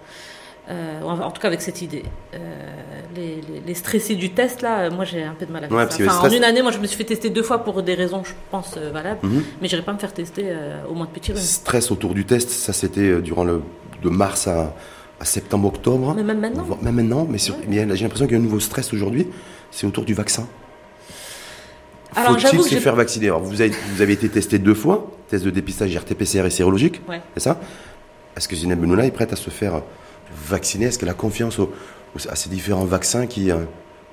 en 0.70 1.32
tout 1.32 1.42
cas 1.42 1.48
avec 1.48 1.62
cette 1.62 1.82
idée. 1.82 2.04
Les, 3.16 3.74
stressés 3.74 4.16
du 4.16 4.32
test 4.32 4.62
là, 4.62 4.90
moi 4.90 5.04
j'ai 5.06 5.24
un 5.24 5.34
peu 5.34 5.46
de 5.46 5.52
mal 5.52 5.66
avec 5.66 5.92
ça. 5.92 6.22
En 6.22 6.30
une 6.30 6.44
année, 6.44 6.62
moi 6.62 6.72
je 6.72 6.80
me 6.80 6.88
suis 6.88 6.98
fait 6.98 7.04
tester 7.04 7.30
deux 7.30 7.44
fois 7.44 7.64
pour 7.64 7.82
des 7.84 7.96
raisons 7.96 8.24
je 8.24 8.34
pense 8.52 8.78
valables, 8.78 9.20
mhm. 9.24 9.44
mais 9.62 9.68
je 9.68 9.76
n'irai 9.76 9.86
pas 9.86 9.94
me 9.94 10.00
faire 10.00 10.14
tester 10.14 10.46
au 10.90 10.94
moins 10.94 11.08
de 11.08 11.12
petits 11.12 11.32
rhumes. 11.32 11.42
Stress 11.42 11.92
autour 11.92 12.14
du 12.14 12.26
test, 12.26 12.50
ça 12.50 12.74
c'était 12.74 13.22
durant 13.22 13.44
le 13.44 13.62
de 14.02 14.10
mars 14.10 14.48
à 14.48 14.74
à 15.20 15.26
septembre-octobre. 15.26 16.14
Mais 16.16 16.24
même 16.24 16.40
maintenant. 16.40 16.66
Même 16.82 16.96
maintenant, 16.96 17.28
mais, 17.30 17.38
j'ai 17.38 17.86
l'impression 17.86 18.26
qu'il 18.26 18.36
y 18.36 18.38
a 18.38 18.40
un 18.40 18.44
nouveau 18.44 18.60
stress 18.60 18.94
aujourd'hui, 18.94 19.28
c'est 19.72 19.86
autour 19.86 20.06
du 20.06 20.14
vaccin. 20.14 20.48
Faut-il 22.14 22.64
se 22.64 22.76
faire 22.76 22.96
vacciner? 22.96 23.28
Alors, 23.28 23.42
vous, 23.42 23.62
avez, 23.62 23.72
vous 23.94 24.02
avez 24.02 24.14
été 24.14 24.30
testé 24.30 24.58
deux 24.58 24.74
fois, 24.74 25.12
test 25.28 25.46
de 25.46 25.52
dépistage 25.52 25.96
RT-PCR 25.96 26.46
et 26.46 26.50
sérologique, 26.50 27.02
c'est 27.36 27.44
ça? 27.44 27.60
Est-ce 28.36 28.48
que 28.48 28.56
Zineb 28.56 28.80
Benouna 28.80 29.06
est 29.06 29.12
prête 29.12 29.34
à 29.34 29.36
se 29.36 29.50
faire 29.50 29.82
vacciner? 30.48 30.86
Est-ce 30.86 30.98
qu'elle 30.98 31.10
a 31.10 31.14
confiance 31.14 31.60
à 32.30 32.36
ces 32.36 32.50
différents 32.50 32.86
vaccins 32.86 33.28
qui, 33.28 33.52
euh, 33.52 33.58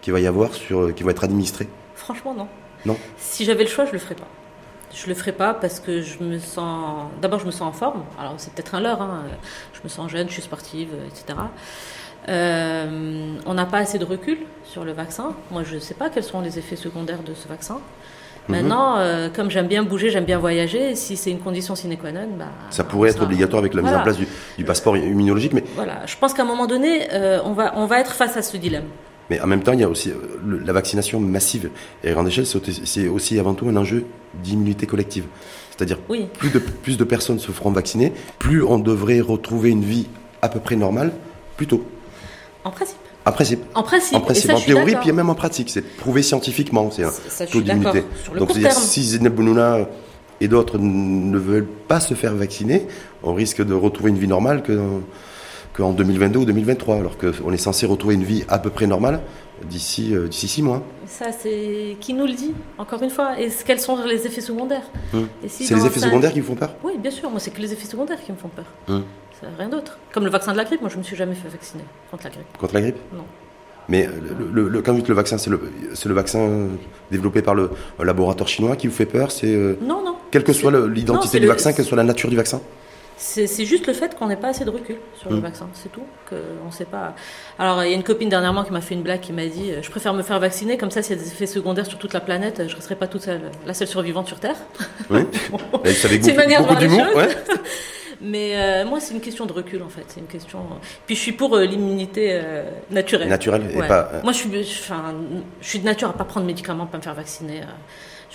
qui 0.03 0.11
va 0.11 0.21
y 0.21 0.27
avoir, 0.27 0.53
sur, 0.53 0.95
qui 0.95 1.05
vont 1.05 1.11
être 1.11 1.25
administrés? 1.25 1.69
Franchement, 1.95 2.35
non. 2.35 2.49
Non? 2.85 2.97
Si 3.19 3.45
j'avais 3.45 3.65
le 3.65 3.71
choix, 3.71 3.85
je 3.85 3.91
ne 3.91 3.95
le 3.95 3.99
ferais 4.01 4.15
pas. 4.15 4.29
Je 4.95 5.09
le 5.09 5.15
ferai 5.15 5.33
pas 5.33 5.53
parce 5.53 5.81
que 5.81 6.01
je 6.01 6.23
me 6.23 6.39
sens. 6.39 7.11
D'abord, 7.21 7.41
je 7.41 7.47
me 7.47 7.51
sens 7.51 7.63
en 7.63 7.73
forme. 7.73 8.05
Alors, 8.19 8.35
c'est 8.39 8.53
peut-être 8.53 8.75
un 8.75 8.81
leurre. 8.81 9.03
Hein. 9.03 9.25
Je 9.73 9.81
me 9.85 9.89
sens 9.89 10.11
jeune, 10.11 10.29
je 10.29 10.33
suis 10.33 10.43
sportive, 10.43 10.89
etc. 11.07 11.39
Euh, 12.29 13.37
on 13.47 13.55
n'a 13.55 13.67
pas 13.67 13.79
assez 13.79 13.99
de 13.99 14.05
recul 14.05 14.39
sur 14.65 14.85
le 14.85 14.93
vaccin. 14.93 15.35
Moi, 15.51 15.63
je 15.65 15.77
ne 15.77 15.81
sais 15.81 15.95
pas 15.95 16.11
quels 16.11 16.25
sont 16.25 16.41
les 16.41 16.59
effets 16.59 16.77
secondaires 16.77 17.23
de 17.23 17.35
ce 17.35 17.47
vaccin. 17.47 17.79
Mhm. 18.49 18.57
Maintenant, 18.57 18.97
euh, 18.99 19.29
comme 19.35 19.51
j'aime 19.51 19.67
bien 19.67 19.83
bouger, 19.83 20.11
j'aime 20.11 20.25
bien 20.25 20.39
voyager, 20.39 20.95
si 20.95 21.17
c'est 21.17 21.31
une 21.31 21.41
condition 21.41 21.75
sine 21.75 21.97
qua 21.97 22.13
non, 22.13 22.29
bah, 22.39 22.47
ça 22.71 22.85
pourrait 22.85 23.11
être 23.11 23.23
obligatoire 23.23 23.61
avec 23.61 23.75
la 23.75 23.83
mise 23.83 23.93
en 23.93 24.03
place 24.03 24.17
du, 24.57 24.65
passeport 24.65 24.97
immunologique. 24.97 25.53
Mais 25.53 25.65
voilà, 25.75 26.07
je 26.07 26.17
pense 26.17 26.33
qu'à 26.33 26.43
un 26.43 26.47
moment 26.47 26.67
donné, 26.67 27.09
euh, 27.13 27.41
on 27.45 27.53
va 27.53 27.73
on 27.77 27.87
va 27.87 28.01
être 28.01 28.13
face 28.13 28.37
à 28.37 28.43
ce 28.43 28.57
dilemme. 28.57 28.87
Mais 29.31 29.41
en 29.41 29.47
même 29.47 29.63
temps, 29.63 29.73
il 29.73 29.81
y 29.81 29.85
a 29.85 29.89
aussi 29.89 30.13
la 30.65 30.73
vaccination 30.73 31.19
massive 31.21 31.71
et 32.05 32.11
à 32.11 32.13
grande 32.13 32.29
échelle, 32.29 32.47
c'est 32.47 33.09
aussi 33.09 33.39
avant 33.39 33.55
tout 33.55 33.69
un 33.69 33.77
enjeu 33.77 34.05
d'immunité 34.43 34.87
collective. 34.87 35.25
C'est-à-dire 35.71 35.99
plus, 35.99 36.51
de, 36.51 36.59
plus 36.59 36.97
de 36.97 37.05
personnes 37.05 37.39
se 37.39 37.53
feront 37.53 37.71
vacciner, 37.71 38.13
plus 38.39 38.63
on 38.63 38.79
devrait 38.79 39.21
retrouver 39.21 39.71
une 39.71 39.85
vie 39.85 40.07
à 40.43 40.49
peu 40.49 40.61
près 40.61 40.77
normale, 40.77 41.13
plus 41.57 41.67
tôt. 41.67 41.85
En 42.65 42.71
principe. 42.71 42.97
En 43.25 43.33
principe. 43.33 43.61
En 43.75 43.83
principe. 43.83 44.17
En, 44.17 44.21
principe. 44.21 44.51
en 44.53 44.61
théorie, 44.61 44.95
puis 45.01 45.13
même 45.13 45.29
en 45.29 45.35
pratique. 45.35 45.69
C'est 45.71 45.83
prouvé 45.83 46.23
scientifiquement. 46.23 46.91
C'est 46.91 47.05
un 47.05 47.47
taux 47.47 47.61
d'immunité. 47.61 48.05
Donc, 48.39 48.53
si 48.53 49.03
Zineb 49.03 49.35
Bounouna 49.35 49.89
et 50.41 50.49
d'autres 50.49 50.79
ne 50.79 51.39
veulent 51.39 51.67
pas 51.67 51.99
se 51.99 52.15
faire 52.15 52.35
vacciner, 52.35 52.87
on 53.23 53.35
risque 53.35 53.65
de 53.65 53.75
retrouver 53.75 54.11
une 54.11 54.19
vie 54.19 54.29
normale 54.29 54.63
que 54.63 54.79
qu'en 55.77 55.93
2022 55.93 56.41
ou 56.41 56.45
2023, 56.45 56.97
alors 56.97 57.19
qu'on 57.19 57.53
est 57.53 57.59
censé 57.59 57.87
retrouver 57.87 58.15
une 58.15 58.25
vie 58.25 58.45
à 58.49 58.59
peu 58.59 58.71
près 58.71 58.87
normale 58.87 59.21
d'ici 59.69 60.15
euh, 60.15 60.29
d'ici 60.29 60.49
six 60.49 60.63
mois. 60.63 60.83
Ça, 61.07 61.27
c'est 61.33 61.97
qui 62.01 62.15
nous 62.15 62.27
le 62.27 62.33
dit, 62.33 62.55
encore 62.79 63.03
une 63.03 63.11
fois 63.11 63.39
Et 63.41 63.51
quels 63.65 63.81
sont 63.81 64.05
les 64.05 64.27
effets 64.27 64.41
secondaires 64.41 64.89
hum. 65.15 65.29
C'est 65.47 65.75
les 65.75 65.87
effets 65.87 66.01
secondaires 66.01 66.33
qui 66.33 66.41
vous 66.41 66.49
font 66.49 66.55
peur? 66.55 66.75
Oui, 66.83 66.93
bien 66.99 67.11
sûr, 67.11 67.31
moi 67.31 67.41
c'est 67.41 67.51
que 67.51 67.61
les 67.61 67.73
effets 67.73 67.87
secondaires 67.87 68.23
qui 68.23 68.33
me 68.33 68.37
font 68.37 68.49
peur. 68.49 68.67
C'est 69.39 69.47
rien 69.59 69.69
d'autre. 69.69 69.99
Comme 70.13 70.25
le 70.25 70.31
vaccin 70.31 70.53
de 70.53 70.57
la 70.57 70.65
grippe, 70.65 70.81
moi 70.81 70.91
je 70.91 70.97
me 70.97 71.03
suis 71.03 71.17
jamais 71.17 71.35
fait 71.35 71.49
vacciner 71.49 71.85
contre 72.11 72.25
la 72.25 72.31
grippe. 72.31 72.57
Contre 72.59 72.75
la 72.75 72.81
grippe? 72.81 72.97
Non. 73.13 73.25
Mais 73.89 74.09
le, 74.53 74.69
le, 74.69 74.83
quand 74.83 74.93
vous 74.93 74.99
dites 74.99 75.09
le 75.09 75.15
vaccin, 75.15 75.39
c'est 75.39 75.51
le, 75.51 75.61
le, 76.05 76.15
vaccin 76.15 76.69
développé 77.11 77.41
par 77.43 77.55
le 77.55 77.71
laboratoire 78.03 78.49
chinois 78.49 78.75
qui 78.75 78.89
vous 78.89 78.95
fait 78.95 79.07
peur 79.07 79.31
C'est 79.31 79.55
euh, 79.55 79.79
non, 79.81 80.03
non. 80.05 80.17
Quelle 80.31 80.43
que 80.43 80.53
soit 80.53 80.73
l'identité 80.89 81.39
du 81.39 81.47
vaccin, 81.47 81.73
quelle 81.73 81.85
que 81.85 81.89
soit 81.89 81.97
la 81.97 82.03
nature 82.03 82.29
du 82.29 82.37
vaccin? 82.37 82.61
C'est 83.17 83.65
juste 83.65 83.87
le 83.87 83.93
fait 83.93 84.15
qu'on 84.15 84.27
n'ait 84.27 84.37
pas 84.37 84.49
assez 84.49 84.65
de 84.65 84.71
recul 84.71 84.97
sur 85.19 85.31
le 85.31 85.37
mm. 85.37 85.41
vaccin, 85.41 85.69
c'est 85.73 85.91
tout. 85.91 86.05
On 86.67 86.71
sait 86.71 86.85
pas. 86.85 87.15
Alors, 87.59 87.83
il 87.85 87.91
y 87.91 87.93
a 87.93 87.97
une 87.97 88.03
copine 88.03 88.29
dernièrement 88.29 88.65
qui 88.65 88.73
m'a 88.73 88.81
fait 88.81 88.95
une 88.95 89.03
blague 89.03 89.21
qui 89.21 89.33
m'a 89.33 89.47
dit 89.47 89.73
Je 89.81 89.91
préfère 89.91 90.13
me 90.15 90.23
faire 90.23 90.39
vacciner, 90.39 90.77
comme 90.77 90.91
ça, 90.91 91.03
s'il 91.03 91.17
y 91.17 91.19
a 91.19 91.23
des 91.23 91.29
effets 91.29 91.47
secondaires 91.47 91.87
sur 91.87 91.99
toute 91.99 92.13
la 92.13 92.21
planète, 92.21 92.63
je 92.67 92.73
ne 92.73 92.77
resterai 92.77 92.97
pas 92.97 93.07
toute 93.07 93.23
seule, 93.23 93.51
la 93.67 93.75
seule 93.75 93.89
survivante 93.89 94.29
sur 94.29 94.41
Terre. 94.41 94.57
Oui. 95.09 95.21
c'est 95.85 96.15
une 96.15 96.37
manière 96.37 96.63
de 96.63 96.67
voir 96.67 96.81
les 96.81 96.89
choses. 96.89 97.37
Mais 98.21 98.53
euh, 98.55 98.85
moi, 98.87 99.01
c'est 99.01 99.15
une 99.15 99.21
question 99.21 99.47
de 99.47 99.53
recul, 99.53 99.83
en 99.83 99.89
fait. 99.89 100.05
C'est 100.09 100.21
une 100.21 100.27
question. 100.27 100.61
Puis 101.07 101.17
je 101.17 101.21
suis 101.21 101.33
pour 101.33 101.55
euh, 101.55 101.65
l'immunité 101.65 102.31
euh, 102.33 102.65
naturelle. 102.91 103.29
Naturelle 103.29 103.71
et 103.73 103.79
pas. 103.79 104.11
Moi, 104.23 104.33
je 104.33 104.39
suis, 104.39 104.51
je 104.53 105.69
suis 105.69 105.79
de 105.79 105.85
nature 105.85 106.09
à 106.09 106.13
pas 106.13 106.25
prendre 106.25 106.47
de 106.47 106.51
médicaments, 106.51 106.87
pas 106.87 106.99
me 106.99 107.03
faire 107.03 107.15
vacciner 107.15 107.61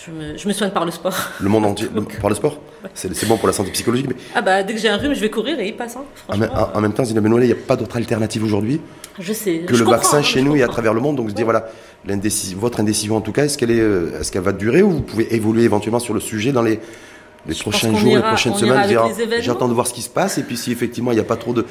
je 0.04 0.10
me, 0.10 0.36
je 0.36 0.48
me, 0.48 0.52
soigne 0.52 0.70
par 0.70 0.84
le 0.84 0.90
sport. 0.90 1.14
Le 1.40 1.48
monde 1.48 1.64
entier, 1.64 1.88
par 2.20 2.30
le 2.30 2.36
sport 2.36 2.58
C'est 2.94 3.28
bon 3.28 3.36
pour 3.36 3.46
la 3.46 3.52
santé 3.52 3.70
psychologique. 3.70 4.06
Mais... 4.08 4.16
Ah 4.34 4.42
bah 4.42 4.62
dès 4.62 4.74
que 4.74 4.80
j'ai 4.80 4.88
un 4.88 4.96
rhume, 4.96 5.14
je 5.14 5.20
vais 5.20 5.30
courir 5.30 5.58
et 5.60 5.68
il 5.68 5.76
passe. 5.76 5.96
Hein, 5.96 6.34
en, 6.74 6.80
même 6.80 6.92
temps, 6.92 7.04
Benoualé, 7.04 7.46
il 7.46 7.54
n'y 7.54 7.60
a 7.60 7.64
pas 7.66 7.76
d'autre 7.76 7.96
alternative 7.96 8.42
aujourd'hui. 8.44 8.80
Je 9.18 9.32
sais. 9.32 9.60
Que 9.60 9.76
le 9.76 9.84
vaccin 9.84 10.18
hein, 10.18 10.22
chez 10.22 10.42
nous 10.42 10.56
et 10.56 10.62
à 10.62 10.68
travers 10.68 10.94
le 10.94 11.00
monde. 11.00 11.16
Donc 11.16 11.28
je 11.28 11.34
dis 11.34 11.42
voilà, 11.42 11.68
votre 12.56 12.80
indécision 12.80 13.16
en 13.16 13.20
tout 13.20 13.32
cas, 13.32 13.44
est-ce 13.44 13.58
qu'elle 13.58 13.70
est, 13.70 13.80
euh, 13.80 14.20
est-ce 14.20 14.32
qu'elle 14.32 14.42
va 14.42 14.52
durer 14.52 14.82
ou 14.82 14.90
vous 14.90 15.02
pouvez 15.02 15.34
évoluer 15.34 15.64
éventuellement 15.64 16.00
sur 16.00 16.14
le 16.14 16.20
sujet 16.20 16.52
dans 16.52 16.62
les 16.62 16.80
les 17.46 17.54
prochains 17.54 17.94
jours, 17.96 18.16
les 18.16 18.22
prochaines 18.22 18.54
semaines, 18.54 18.88
j'attends 19.40 19.68
de 19.68 19.74
voir 19.74 19.86
ce 19.86 19.94
qui 19.94 20.02
se 20.02 20.08
passe. 20.08 20.38
Et 20.38 20.42
puis 20.42 20.56
si 20.56 20.70
effectivement 20.70 21.10
il 21.10 21.16
n'y 21.16 21.20
a 21.20 21.24
pas 21.24 21.36
trop 21.36 21.52
de, 21.52 21.66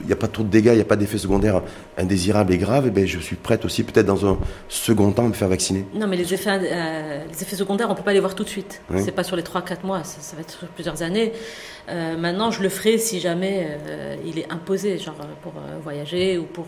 il 0.00 0.06
n'y 0.06 0.12
a 0.12 0.16
pas 0.16 0.28
trop 0.28 0.42
de 0.42 0.48
dégâts, 0.48 0.70
il 0.72 0.76
n'y 0.76 0.80
a 0.80 0.86
pas 0.86 0.96
d'effets 0.96 1.18
secondaires 1.18 1.62
indésirables 1.96 2.52
et 2.52 2.58
graves, 2.58 2.86
et 2.86 2.88
eh 2.88 2.90
ben 2.90 3.06
je 3.06 3.18
suis 3.18 3.36
prête 3.36 3.64
aussi 3.64 3.82
peut-être 3.84 4.06
dans 4.06 4.26
un 4.26 4.38
second 4.68 5.10
temps 5.12 5.26
à 5.26 5.28
me 5.28 5.32
faire 5.32 5.48
vacciner. 5.48 5.86
Non, 5.94 6.06
mais 6.06 6.16
les 6.16 6.34
effets, 6.34 6.50
euh, 6.50 7.24
les 7.26 7.42
effets 7.42 7.56
secondaires, 7.56 7.88
on 7.88 7.92
ne 7.92 7.96
peut 7.96 8.02
pas 8.02 8.12
les 8.12 8.20
voir 8.20 8.34
tout 8.34 8.44
de 8.44 8.48
suite. 8.48 8.80
Ce 8.90 8.98
C'est 8.98 9.12
pas 9.12 9.24
sur 9.24 9.36
les 9.36 9.42
3-4 9.42 9.84
mois, 9.84 10.04
ça, 10.04 10.36
va 10.36 10.42
être 10.42 10.50
sur 10.50 10.68
plusieurs 10.68 11.02
années. 11.02 11.32
Euh, 11.88 12.16
maintenant, 12.16 12.50
je 12.50 12.62
le 12.62 12.68
ferai 12.68 12.98
si 12.98 13.20
jamais 13.20 13.78
euh, 13.88 14.16
il 14.24 14.38
est 14.38 14.50
imposé, 14.50 14.98
genre 14.98 15.16
pour 15.42 15.52
voyager 15.82 16.38
ou 16.38 16.44
pour 16.44 16.66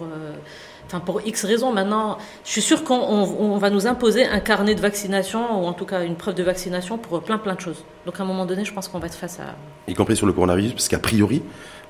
enfin 0.87 1.01
pour 1.01 1.21
X 1.27 1.45
raisons. 1.45 1.73
Maintenant, 1.73 2.19
je 2.45 2.51
suis 2.51 2.63
sûre 2.63 2.85
qu'on 2.85 3.59
va 3.59 3.71
nous 3.71 3.87
imposer 3.87 4.25
un 4.25 4.41
carnet 4.41 4.75
de 4.75 4.81
vaccination 4.81 5.63
ou 5.63 5.67
en 5.67 5.73
tout 5.73 5.85
cas 5.85 6.05
une 6.05 6.17
preuve 6.17 6.35
de 6.35 6.43
vaccination 6.43 6.99
pour 6.99 7.23
plein 7.23 7.39
plein 7.39 7.55
de 7.55 7.61
choses. 7.61 7.85
Donc 8.05 8.21
à 8.21 8.23
un 8.23 8.27
moment 8.27 8.47
donné, 8.47 8.65
je 8.65 8.73
pense 8.73 8.89
qu'on 8.89 8.99
va 8.99 9.07
être 9.07 9.15
face 9.15 9.41
à. 9.41 9.57
Y 9.91 9.95
compris 9.95 10.17
sur 10.17 10.27
le 10.27 10.33
coronavirus, 10.33 10.73
parce 10.73 10.89
qu'a 10.89 10.99
priori, 10.99 11.43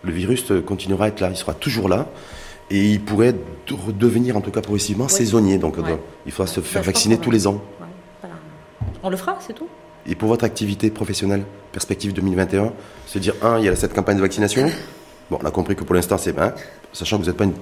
le 0.03 0.13
virus 0.13 0.53
continuera 0.67 1.07
à 1.07 1.09
être 1.09 1.21
là, 1.21 1.29
il 1.31 1.37
sera 1.37 1.55
toujours 1.55 1.89
là. 1.89 2.07
Et 2.71 2.91
il 2.91 3.01
pourrait 3.01 3.35
devenir, 3.95 4.37
en 4.37 4.41
tout 4.41 4.51
cas 4.51 4.61
progressivement, 4.61 5.09
saisonnier. 5.09 5.59
Donc 5.59 5.77
il 6.27 6.33
faudra 6.33 6.53
se 6.53 6.61
faire 6.61 6.83
vacciner 6.83 7.19
tous 7.19 7.31
les 7.31 7.47
ans. 7.47 7.63
On 9.03 9.11
le 9.11 9.17
fera, 9.17 9.39
c'est 9.41 9.53
tout? 9.53 9.69
Et 10.09 10.15
pour 10.15 10.29
votre 10.29 10.45
activité 10.45 10.91
professionnelle, 10.91 11.45
perspective 11.73 12.13
2021, 12.13 12.73
se 13.07 13.19
dire, 13.19 13.35
un, 13.43 13.59
il 13.59 13.65
y 13.65 13.69
a 13.69 13.77
cette 13.77 13.95
campagne 13.95 14.17
de 14.17 14.23
vaccination. 14.23 14.71
Bon, 15.29 15.41
on 15.43 15.45
a 15.45 15.51
compris 15.51 15.75
que 15.75 15.83
pour 15.83 15.97
l'instant, 15.97 16.19
c'est 16.19 16.33
bien, 16.33 16.55
sachant 16.93 17.17
que 17.17 17.23
vous 17.23 17.29
n'êtes 17.29 17.37
pas 17.37 17.43
une, 17.43 17.55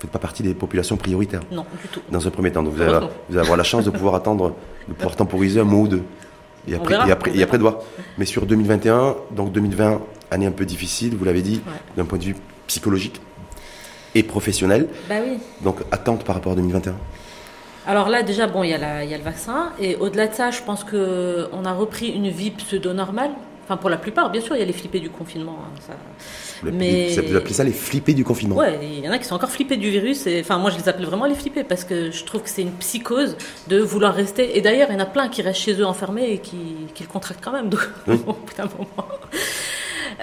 faites 0.00 0.10
pas 0.10 0.18
partie 0.18 0.42
des 0.42 0.54
populations 0.54 0.96
prioritaires. 0.96 1.38
Non, 1.52 1.64
du 1.80 1.86
tout. 1.86 2.00
Dans 2.10 2.26
un 2.26 2.30
premier 2.30 2.50
temps. 2.50 2.64
Donc 2.64 2.74
vous 2.74 2.82
allez, 2.82 2.98
vous 3.28 3.36
allez 3.36 3.44
avoir 3.44 3.56
la 3.56 3.62
chance 3.62 3.84
de 3.84 3.90
pouvoir 3.90 4.16
attendre, 4.16 4.56
de 4.88 4.92
pouvoir 4.92 5.14
temporiser 5.14 5.60
un 5.60 5.64
mois 5.64 5.82
ou 5.82 5.86
deux. 5.86 6.02
Et 6.66 6.74
après, 6.74 6.94
et 6.94 7.12
après, 7.12 7.36
et 7.36 7.42
après 7.44 7.58
de 7.58 7.62
voir. 7.62 7.78
Mais 8.18 8.24
sur 8.24 8.44
2021, 8.44 9.14
donc 9.30 9.52
2020, 9.52 10.00
année 10.32 10.46
un 10.46 10.52
peu 10.52 10.64
difficile, 10.64 11.16
vous 11.16 11.24
l'avez 11.24 11.42
dit, 11.42 11.60
d'un 11.96 12.04
point 12.04 12.18
de 12.18 12.24
vue 12.24 12.36
psychologique 12.66 13.20
et 14.14 14.22
professionnel. 14.22 14.88
Bah 15.08 15.16
oui. 15.24 15.38
Donc 15.62 15.78
attente 15.90 16.24
par 16.24 16.34
rapport 16.34 16.52
à 16.52 16.56
2021 16.56 16.96
alors 17.86 18.08
là, 18.08 18.22
déjà, 18.22 18.46
bon, 18.46 18.62
il 18.62 18.70
y, 18.70 18.74
a 18.74 19.04
y 19.04 19.12
a 19.12 19.18
le 19.18 19.24
vaccin. 19.24 19.72
Et 19.80 19.96
au-delà 19.96 20.28
de 20.28 20.34
ça, 20.34 20.50
je 20.50 20.62
pense 20.62 20.84
qu'on 20.84 21.64
a 21.64 21.72
repris 21.72 22.10
une 22.10 22.28
vie 22.28 22.52
pseudo-normale. 22.52 23.32
Enfin, 23.64 23.76
pour 23.76 23.90
la 23.90 23.96
plupart, 23.96 24.30
bien 24.30 24.40
sûr, 24.40 24.56
il 24.56 24.58
y 24.58 24.62
a 24.62 24.64
les 24.64 24.72
flippés 24.72 25.00
du 25.00 25.10
confinement. 25.10 25.58
Hein, 25.60 25.80
ça... 25.80 25.92
Vous 26.62 26.70
mais... 26.72 27.08
Vous 27.08 27.36
appelez 27.36 27.54
ça 27.54 27.64
les 27.64 27.72
flippés 27.72 28.14
du 28.14 28.24
confinement 28.24 28.56
Ouais, 28.56 28.78
il 28.82 29.04
y 29.04 29.08
en 29.08 29.12
a 29.12 29.18
qui 29.18 29.24
sont 29.24 29.34
encore 29.34 29.50
flippés 29.50 29.76
du 29.76 29.90
virus. 29.90 30.26
Et... 30.26 30.40
Enfin, 30.40 30.58
moi, 30.58 30.70
je 30.70 30.78
les 30.78 30.88
appelle 30.88 31.06
vraiment 31.06 31.26
les 31.26 31.34
flippés 31.34 31.64
parce 31.64 31.84
que 31.84 32.10
je 32.10 32.24
trouve 32.24 32.42
que 32.42 32.48
c'est 32.48 32.62
une 32.62 32.72
psychose 32.72 33.36
de 33.68 33.78
vouloir 33.78 34.14
rester. 34.14 34.56
Et 34.56 34.60
d'ailleurs, 34.60 34.88
il 34.90 34.94
y 34.94 34.96
en 34.96 35.00
a 35.00 35.06
plein 35.06 35.28
qui 35.28 35.42
restent 35.42 35.60
chez 35.60 35.74
eux 35.74 35.86
enfermés 35.86 36.30
et 36.32 36.38
qui, 36.38 36.58
qui 36.94 37.02
le 37.02 37.08
contractent 37.08 37.42
quand 37.42 37.52
même. 37.52 37.68
Donc, 37.68 37.80
oui. 38.06 38.20
au 38.26 38.32
bout 38.32 38.54
d'un 38.56 38.64
moment. 38.64 39.08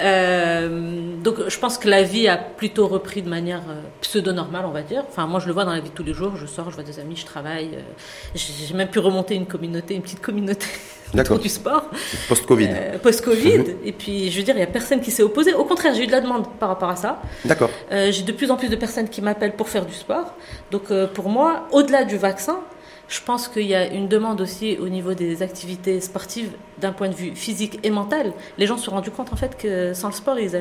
Euh, 0.02 1.16
donc 1.24 1.48
je 1.48 1.60
pense 1.60 1.78
que 1.78 1.90
la 1.90 2.04
vie 2.04 2.28
a 2.28 2.38
plutôt 2.38 2.88
repris 2.88 3.22
de 3.22 3.30
manière 3.30 3.62
euh, 3.70 3.82
pseudo-normale, 4.02 4.66
on 4.66 4.72
va 4.72 4.82
dire. 4.82 5.04
Enfin, 5.10 5.28
moi 5.28 5.40
je 5.40 5.48
le 5.48 5.54
vois 5.54 5.66
dans 5.66 5.74
la 5.74 5.80
vie 5.80 5.90
de 5.90 5.96
tous 5.96 6.04
les 6.04 6.14
jours, 6.14 6.36
je 6.36 6.46
sors, 6.46 6.70
je 6.70 6.76
vois 6.76 6.84
des 6.84 7.00
amis, 7.00 7.16
je 7.16 7.26
travaille. 7.26 7.72
Euh, 7.74 8.36
j'ai 8.36 8.74
même 8.74 8.88
pu 8.88 9.00
remonter 9.00 9.36
une 9.36 9.46
communauté, 9.46 9.96
une 9.96 10.02
petite 10.02 10.22
communauté 10.22 10.68
autour 11.18 11.40
du 11.40 11.50
sport. 11.50 11.90
Post-Covid. 12.28 12.70
Post-Covid. 13.02 13.64
Et 13.84 13.92
puis 13.92 14.32
je 14.32 14.38
veux 14.38 14.44
dire, 14.44 14.56
il 14.56 14.60
n'y 14.60 14.64
a 14.64 14.68
personne 14.68 15.02
qui 15.02 15.12
s'est 15.12 15.24
opposé. 15.24 15.54
Au 15.54 15.66
contraire, 15.66 15.94
j'ai 15.94 16.04
eu 16.04 16.08
de 16.08 16.12
la 16.12 16.22
demande 16.22 16.48
par 16.60 16.70
rapport 16.70 16.90
à 16.90 16.96
ça. 16.96 17.22
D'accord. 17.46 17.70
j'ai 17.92 18.24
de 18.24 18.32
plus 18.32 18.52
en 18.52 18.58
plus 18.58 18.70
de 18.70 18.76
personnes 18.76 19.10
qui 19.10 19.22
m'appellent 19.22 19.56
pour 19.56 19.70
faire 19.70 19.86
du 19.86 19.94
sport. 19.94 20.34
Donc 20.72 20.94
pour 21.14 21.30
moi, 21.30 21.68
au-delà 21.72 22.04
du 22.04 22.18
vaccin, 22.18 22.60
je 23.10 23.20
pense 23.22 23.48
qu'il 23.48 23.66
y 23.66 23.74
a 23.74 23.88
une 23.88 24.08
demande 24.08 24.40
aussi 24.40 24.78
au 24.80 24.88
niveau 24.88 25.16
des 25.16 25.42
activités 25.42 26.00
sportives 26.00 26.52
d'un 26.78 26.92
point 26.92 27.10
de 27.10 27.16
vue 27.16 27.36
physique 27.36 27.80
et 27.84 27.90
mental. 27.90 28.34
Les 28.60 28.68
gens 28.68 28.78
se 28.78 28.86
sont 28.86 28.92
rendus 28.92 29.10
compte 29.10 29.34
en 29.34 29.36
fait 29.36 29.58
que 29.58 29.96
sans 29.96 30.10
le 30.10 30.14
sport, 30.14 30.38
ils, 30.40 30.52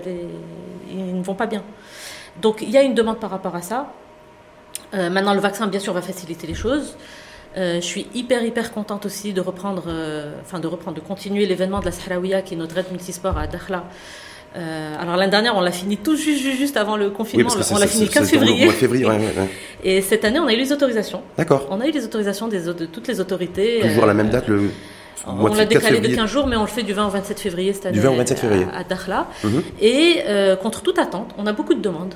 ne 0.95 1.23
vont 1.23 1.35
pas 1.35 1.47
bien. 1.47 1.63
Donc 2.41 2.63
il 2.63 2.71
y 2.71 2.79
a 2.79 2.83
une 2.83 2.95
demande 2.95 3.21
par 3.21 3.31
rapport 3.31 3.55
à 3.55 3.61
ça. 3.61 3.93
Euh, 4.95 5.11
maintenant, 5.11 5.35
le 5.35 5.41
vaccin, 5.41 5.67
bien 5.67 5.81
sûr, 5.81 5.93
va 5.93 6.01
faciliter 6.01 6.47
les 6.47 6.55
choses. 6.55 6.97
Euh, 7.59 7.77
je 7.77 7.87
suis 7.87 8.07
hyper 8.15 8.43
hyper 8.43 8.73
contente 8.73 9.05
aussi 9.05 9.35
de 9.35 9.43
reprendre, 9.43 9.85
euh, 9.87 10.41
enfin 10.41 10.59
de 10.59 10.67
reprendre, 10.67 10.97
de 10.97 11.07
continuer 11.07 11.45
l'événement 11.45 11.81
de 11.81 11.87
la 11.87 11.93
Sahraouia 11.93 12.41
qui 12.41 12.55
est 12.55 12.57
notre 12.57 12.79
aide 12.79 12.91
multisport 12.91 13.37
à 13.37 13.47
Dakhla 13.47 13.85
euh, 14.57 14.95
alors 15.01 15.17
l'année 15.17 15.31
dernière, 15.31 15.57
on 15.57 15.61
l'a 15.61 15.73
fini 15.73 15.97
tout 15.97 16.17
juste, 16.17 16.43
juste 16.43 16.77
avant 16.77 16.97
le 16.97 17.11
confinement. 17.11 17.51
on 17.71 17.79
l'a 17.79 17.87
fini 17.87 18.05
le 18.05 18.11
15 18.11 18.31
février. 18.31 18.69
février 18.71 19.07
Et 19.85 20.01
cette 20.01 20.25
année, 20.25 20.39
on 20.41 20.47
a 20.47 20.53
eu 20.53 20.57
les 20.57 20.73
autorisations. 20.73 21.23
D'accord. 21.37 21.67
On 21.71 21.81
a 21.81 21.87
eu 21.87 21.91
les 21.91 22.05
autorisations 22.05 22.49
des, 22.49 22.63
de 22.63 22.87
toutes 22.87 23.09
les 23.09 23.21
autorités. 23.21 23.81
Toujours 23.83 24.05
à 24.05 24.07
la 24.07 24.15
même 24.15 24.31
date, 24.31 24.49
le. 24.49 24.71
On 25.27 25.47
l'a 25.49 25.67
décalé 25.67 26.01
de 26.01 26.15
15 26.15 26.31
jours, 26.31 26.47
mais 26.47 26.57
on 26.57 26.63
le 26.63 26.69
fait 26.69 26.83
du 26.83 26.93
20 26.93 27.09
au 27.09 27.11
27 27.11 27.41
février 27.41 27.73
cette 27.73 27.87
année. 27.87 27.95
Du 27.95 28.01
20 28.01 28.11
au 28.11 28.17
27 28.17 28.39
février. 28.39 28.67
À, 28.73 28.85
Dakhla. 28.85 29.27
Mhm. 29.45 29.63
Et 29.81 30.21
euh, 30.27 30.57
contre 30.57 30.83
toute 30.83 30.99
attente, 30.99 31.35
on 31.37 31.47
a 31.47 31.53
beaucoup 31.53 31.75
de 31.75 31.81
demandes. 31.83 32.15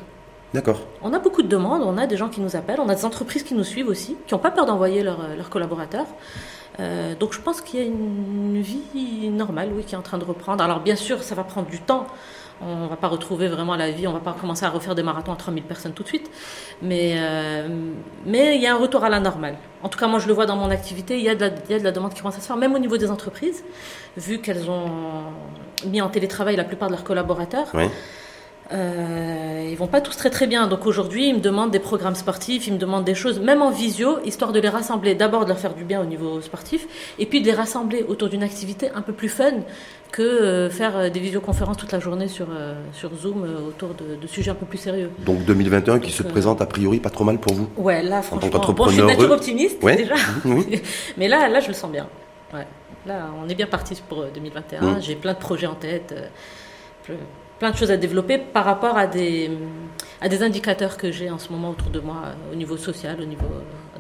D'accord. 0.55 0.81
On 1.03 1.13
a 1.15 1.19
beaucoup 1.19 1.43
de 1.43 1.49
demandes, 1.49 1.83
on 1.83 1.97
a 1.97 2.07
des 2.07 2.17
gens 2.17 2.29
qui 2.29 2.41
nous 2.41 2.57
appellent, 2.57 2.81
on 2.81 2.89
a 2.89 2.95
des 2.95 3.05
entreprises 3.05 3.43
qui 3.43 3.55
nous 3.55 3.65
suivent 3.65 3.89
aussi, 3.89 4.17
qui 4.27 4.35
n'ont 4.35 4.41
pas 4.41 4.51
peur 4.51 4.67
d'envoyer 4.67 5.03
leurs 5.03 5.49
collaborateurs. 5.51 6.07
Euh, 6.81 7.15
donc 7.15 7.33
je 7.33 7.41
pense 7.41 7.61
qu'il 7.61 7.81
y 7.81 7.83
a 7.83 7.87
une 7.87 8.61
vie 8.61 9.29
normale, 9.31 9.71
oui, 9.75 9.85
qui 9.85 9.95
est 9.95 9.99
en 9.99 10.03
train 10.03 10.19
de 10.19 10.25
reprendre. 10.25 10.63
Alors 10.63 10.81
bien 10.81 10.97
sûr, 10.97 11.23
ça 11.23 11.35
va 11.35 11.45
prendre 11.45 11.69
du 11.69 11.81
temps. 11.81 12.07
On 12.65 12.85
ne 12.85 12.89
va 12.89 12.97
pas 12.97 13.09
retrouver 13.09 13.49
vraiment 13.49 13.75
la 13.75 13.91
vie, 13.91 14.07
on 14.07 14.13
ne 14.13 14.19
va 14.19 14.23
pas 14.23 14.37
commencer 14.41 14.65
à 14.65 14.71
refaire 14.71 14.95
des 14.95 15.03
marathons 15.03 15.33
à 15.33 15.37
3000 15.37 15.65
personnes 15.65 15.95
tout 15.95 16.05
de 16.05 16.09
suite. 16.09 16.31
Mais, 16.81 17.15
euh, 17.17 17.69
mais 18.25 18.55
il 18.55 18.63
y 18.63 18.69
a 18.69 18.75
un 18.75 18.79
retour 18.79 19.03
à 19.03 19.09
la 19.09 19.19
normale. 19.19 19.57
En 19.83 19.89
tout 19.89 19.99
cas, 19.99 20.07
moi, 20.07 20.21
je 20.21 20.29
le 20.29 20.33
vois 20.33 20.47
dans 20.47 20.55
mon 20.55 20.71
activité, 20.71 21.19
il 21.19 21.25
y, 21.25 21.29
a 21.29 21.35
de 21.35 21.41
la, 21.41 21.49
il 21.49 21.73
y 21.73 21.75
a 21.75 21.81
de 21.81 21.85
la 21.85 21.91
demande 21.91 22.15
qui 22.15 22.21
commence 22.21 22.37
à 22.37 22.41
se 22.41 22.47
faire, 22.47 22.57
même 22.57 22.73
au 22.73 22.79
niveau 22.79 22.99
des 22.99 23.11
entreprises, 23.11 23.65
vu 24.17 24.39
qu'elles 24.39 24.71
ont 24.71 25.25
mis 25.87 26.01
en 26.01 26.09
télétravail 26.09 26.55
la 26.55 26.63
plupart 26.63 26.89
de 26.89 26.95
leurs 26.95 27.05
collaborateurs. 27.05 27.67
Oui. 27.75 27.85
Euh, 28.73 29.69
ils 29.71 29.77
vont 29.77 29.87
pas 29.87 30.01
tous 30.01 30.17
très 30.17 30.31
très 30.31 30.47
bien. 30.47 30.67
Donc 30.67 30.87
aujourd'hui, 30.87 31.29
ils 31.29 31.35
me 31.35 31.41
demandent 31.41 31.71
des 31.71 31.79
programmes 31.79 32.15
sportifs, 32.15 32.67
ils 32.67 32.75
me 32.75 32.79
demandent 32.79 33.05
des 33.05 33.15
choses, 33.15 33.41
même 33.41 33.63
en 33.63 33.71
visio, 33.71 34.19
histoire 34.25 34.53
de 34.53 34.61
les 34.61 34.69
rassembler. 34.69 35.15
D'abord 35.15 35.45
de 35.45 35.49
leur 35.49 35.59
faire 35.59 35.75
du 35.75 35.85
bien 35.85 36.01
au 36.01 36.05
niveau 36.05 36.41
sportif, 36.41 36.87
et 37.19 37.27
puis 37.27 37.41
de 37.41 37.47
les 37.47 37.53
rassembler 37.53 38.05
autour 38.07 38.29
d'une 38.29 38.43
activité 38.43 38.91
un 38.95 39.03
peu 39.03 39.13
plus 39.13 39.29
fun 39.29 39.53
que 40.11 40.23
euh, 40.23 40.71
faire 40.71 40.97
euh, 40.97 41.09
des 41.09 41.21
visioconférences 41.21 41.79
toute 41.79 41.91
la 41.91 41.99
journée 41.99 42.29
sur, 42.29 42.49
euh, 42.51 42.75
sur 42.93 43.15
Zoom 43.15 43.45
autour 43.67 43.91
de, 43.95 44.27
sujets 44.27 44.51
un 44.51 44.55
peu 44.55 44.67
plus 44.67 44.79
sérieux. 44.79 45.11
Donc 45.21 45.45
2021 45.45 45.99
qui 45.99 46.13
se 46.13 46.23
présente 46.23 46.61
a 46.61 46.67
priori 46.67 47.01
pas 47.01 47.11
trop 47.11 47.25
mal 47.25 47.39
pour 47.39 47.55
vous 47.55 47.69
Ouais, 47.77 48.03
là 48.03 48.23
franchement, 48.23 48.61
bon, 48.73 48.89
je 48.89 48.93
suis 48.93 49.03
nature 49.03 49.31
optimiste 49.31 49.83
déjà, 49.83 50.15
mais 51.17 51.29
là, 51.29 51.49
là 51.49 51.61
je 51.61 51.69
le 51.69 51.75
sens 51.75 51.91
bien. 51.91 52.07
Ouais. 52.53 52.67
Là, 53.07 53.31
on 53.43 53.49
est 53.49 53.55
bien 53.55 53.67
parti 53.67 54.01
pour 54.09 54.25
2021. 54.33 54.81
Mmh. 54.81 55.01
J'ai 55.01 55.17
plein 55.17 55.33
de 55.33 55.39
projets 55.39 55.67
en 55.67 55.75
tête 55.75 56.15
plein 57.63 57.71
de 57.71 57.77
choses 57.77 57.93
à 57.93 57.97
développer 57.97 58.39
par 58.39 58.65
rapport 58.65 58.97
à 58.99 59.07
des, 59.07 59.49
à 60.21 60.29
des 60.29 60.43
indicateurs 60.43 60.97
que 60.97 61.13
j'ai 61.13 61.31
en 61.31 61.39
ce 61.39 61.53
moment 61.53 61.71
autour 61.71 61.91
de 61.91 62.01
moi, 62.01 62.17
au 62.53 62.57
niveau 62.57 62.77
social, 62.77 63.21
au 63.23 63.25
niveau... 63.25 63.47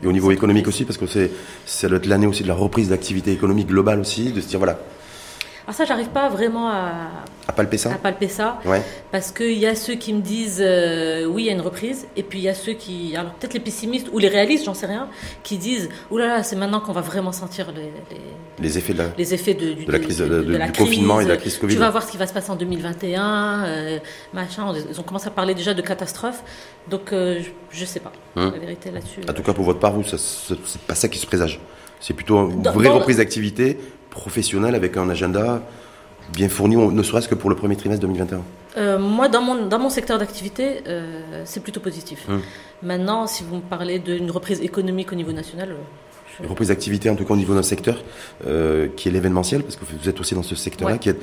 Et 0.02 0.06
au 0.08 0.10
niveau 0.10 0.32
économique 0.32 0.66
aussi, 0.66 0.84
parce 0.84 0.98
que 0.98 1.06
c'est 1.06 1.88
l'année 2.06 2.26
aussi 2.26 2.42
de 2.42 2.48
la 2.48 2.54
reprise 2.54 2.88
d'activité 2.88 3.30
économique 3.30 3.68
globale 3.68 4.00
aussi, 4.00 4.32
de 4.32 4.40
se 4.40 4.48
dire 4.48 4.58
voilà, 4.58 4.80
alors 5.64 5.74
ça, 5.74 5.84
j'arrive 5.84 6.08
pas 6.08 6.28
vraiment 6.28 6.68
à, 6.68 7.10
à 7.46 7.52
palper 7.52 7.78
ça. 7.78 7.92
À 7.92 7.94
palper 7.96 8.28
ça. 8.28 8.58
Ouais. 8.64 8.82
Parce 9.12 9.30
qu'il 9.30 9.58
y 9.58 9.66
a 9.66 9.74
ceux 9.74 9.94
qui 9.94 10.12
me 10.12 10.20
disent 10.20 10.60
euh, 10.60 11.24
oui, 11.24 11.44
il 11.44 11.46
y 11.46 11.50
a 11.50 11.52
une 11.52 11.60
reprise, 11.60 12.06
et 12.16 12.22
puis 12.22 12.40
il 12.40 12.42
y 12.42 12.48
a 12.48 12.54
ceux 12.54 12.72
qui, 12.72 13.16
alors 13.16 13.32
peut-être 13.34 13.54
les 13.54 13.60
pessimistes 13.60 14.08
ou 14.12 14.18
les 14.18 14.28
réalistes, 14.28 14.64
j'en 14.64 14.74
sais 14.74 14.86
rien, 14.86 15.08
qui 15.42 15.58
disent 15.58 15.88
oulala, 16.10 16.30
là 16.30 16.36
là, 16.38 16.42
c'est 16.42 16.56
maintenant 16.56 16.80
qu'on 16.80 16.92
va 16.92 17.00
vraiment 17.00 17.32
sentir 17.32 17.72
les, 17.72 17.92
les, 18.60 18.78
effets 18.78 18.92
de 18.92 18.98
la, 18.98 19.04
les 19.16 19.34
effets 19.34 19.54
de, 19.54 19.76
la 19.90 19.98
crise, 19.98 20.18
de, 20.18 20.42
du 20.42 20.72
confinement 20.72 21.20
et 21.20 21.24
de 21.24 21.28
la 21.30 21.36
crise 21.36 21.58
Covid. 21.58 21.74
Tu 21.74 21.80
vas 21.80 21.90
voir 21.90 22.02
ce 22.02 22.10
qui 22.10 22.16
va 22.16 22.26
se 22.26 22.32
passer 22.32 22.50
en 22.50 22.56
2021, 22.56 23.64
euh, 23.64 23.98
machin. 24.32 24.72
Ils 24.90 24.98
ont 24.98 25.04
commencé 25.04 25.28
à 25.28 25.30
parler 25.30 25.54
déjà 25.54 25.74
de 25.74 25.82
catastrophe, 25.82 26.42
donc 26.88 27.12
euh, 27.12 27.40
je, 27.70 27.80
ne 27.80 27.86
sais 27.86 28.00
pas 28.00 28.12
hum. 28.36 28.52
la 28.52 28.58
vérité 28.58 28.90
là-dessus. 28.90 29.20
En 29.28 29.32
tout 29.32 29.42
cas, 29.42 29.52
pour 29.52 29.64
votre 29.64 29.78
part, 29.78 29.92
vous, 29.92 30.02
c'est 30.04 30.82
pas 30.82 30.94
ça 30.94 31.08
qui 31.08 31.18
se 31.18 31.26
présage. 31.26 31.60
C'est 32.00 32.14
plutôt 32.14 32.50
une 32.50 32.62
vraie 32.64 32.88
reprise 32.88 33.18
d'activité 33.18 33.78
professionnel 34.12 34.74
avec 34.74 34.96
un 34.96 35.08
agenda 35.08 35.62
bien 36.32 36.48
fourni, 36.48 36.76
ne 36.76 37.02
serait-ce 37.02 37.28
que 37.28 37.34
pour 37.34 37.50
le 37.50 37.56
premier 37.56 37.76
trimestre 37.76 38.02
2021 38.02 38.42
euh, 38.76 38.98
Moi, 38.98 39.28
dans 39.28 39.42
mon, 39.42 39.66
dans 39.66 39.78
mon 39.78 39.90
secteur 39.90 40.18
d'activité, 40.18 40.82
euh, 40.86 41.42
c'est 41.44 41.62
plutôt 41.62 41.80
positif. 41.80 42.26
Hum. 42.28 42.40
Maintenant, 42.82 43.26
si 43.26 43.42
vous 43.42 43.56
me 43.56 43.60
parlez 43.60 43.98
d'une 43.98 44.30
reprise 44.30 44.60
économique 44.60 45.12
au 45.12 45.16
niveau 45.16 45.32
national... 45.32 45.70
Euh, 45.70 46.42
une 46.42 46.48
reprise 46.48 46.68
d'activité, 46.68 47.10
en 47.10 47.16
tout 47.16 47.26
cas 47.26 47.34
au 47.34 47.36
niveau 47.36 47.54
d'un 47.54 47.62
secteur, 47.62 48.02
qui 48.96 49.08
est 49.08 49.10
l'événementiel, 49.10 49.62
parce 49.62 49.76
que 49.76 49.84
vous 49.84 50.08
êtes 50.08 50.18
aussi 50.18 50.34
dans 50.34 50.42
ce 50.42 50.54
secteur-là, 50.54 50.96
qui, 50.96 51.10
est, 51.10 51.16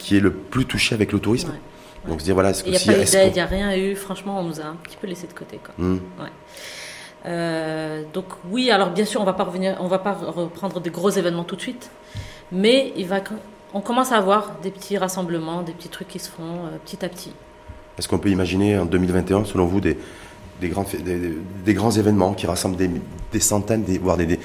qui 0.00 0.16
est 0.16 0.20
le 0.20 0.32
plus 0.32 0.66
touché 0.66 0.96
avec 0.96 1.12
le 1.12 1.20
tourisme. 1.20 1.52
Donc, 2.08 2.20
se 2.20 2.24
dire, 2.24 2.34
voilà, 2.34 2.52
Il 2.66 2.72
n'y 2.72 2.76
a 2.76 2.80
pas 2.80 2.92
d'aide, 2.92 3.30
il 3.30 3.34
n'y 3.34 3.40
a 3.40 3.46
rien 3.46 3.76
eu. 3.76 3.94
Franchement, 3.94 4.40
on 4.40 4.42
nous 4.42 4.60
a 4.60 4.64
un 4.64 4.74
petit 4.82 4.96
peu 5.00 5.06
laissé 5.06 5.28
de 5.28 5.32
côté. 5.32 5.60
Quoi. 5.64 5.74
Hum. 5.78 6.00
Euh, 7.26 8.02
donc 8.12 8.26
oui, 8.50 8.70
alors 8.70 8.90
bien 8.90 9.04
sûr, 9.04 9.20
on 9.20 9.24
va 9.24 9.32
pas 9.32 9.44
revenir, 9.44 9.76
on 9.80 9.88
va 9.88 9.98
pas 9.98 10.12
reprendre 10.12 10.80
des 10.80 10.90
gros 10.90 11.10
événements 11.10 11.44
tout 11.44 11.56
de 11.56 11.60
suite, 11.60 11.90
Mais 12.52 12.92
il 12.96 13.06
va, 13.06 13.20
on 13.74 13.80
commence 13.80 14.12
à 14.12 14.16
avoir 14.16 14.56
des 14.62 14.70
petits 14.70 14.96
rassemblements, 14.96 15.62
des 15.62 15.72
petits 15.72 15.88
trucs 15.88 16.08
qui 16.08 16.18
se 16.18 16.30
font 16.30 16.70
petit 16.84 17.04
à 17.04 17.08
petit. 17.08 17.32
Est-ce 17.98 18.08
qu'on 18.08 18.18
peut 18.18 18.30
imaginer 18.30 18.78
en 18.78 18.84
2021, 18.84 19.44
selon 19.44 19.66
vous, 19.66 19.80
des, 19.80 19.98
des, 20.60 20.68
grands, 20.68 20.86
des, 21.64 21.74
grands 21.74 21.90
événements 21.90 22.32
qui 22.32 22.46
rassemblent 22.46 22.76
des, 22.76 23.40
centaines, 23.40 23.84
voire 24.00 24.16
des, 24.16 24.38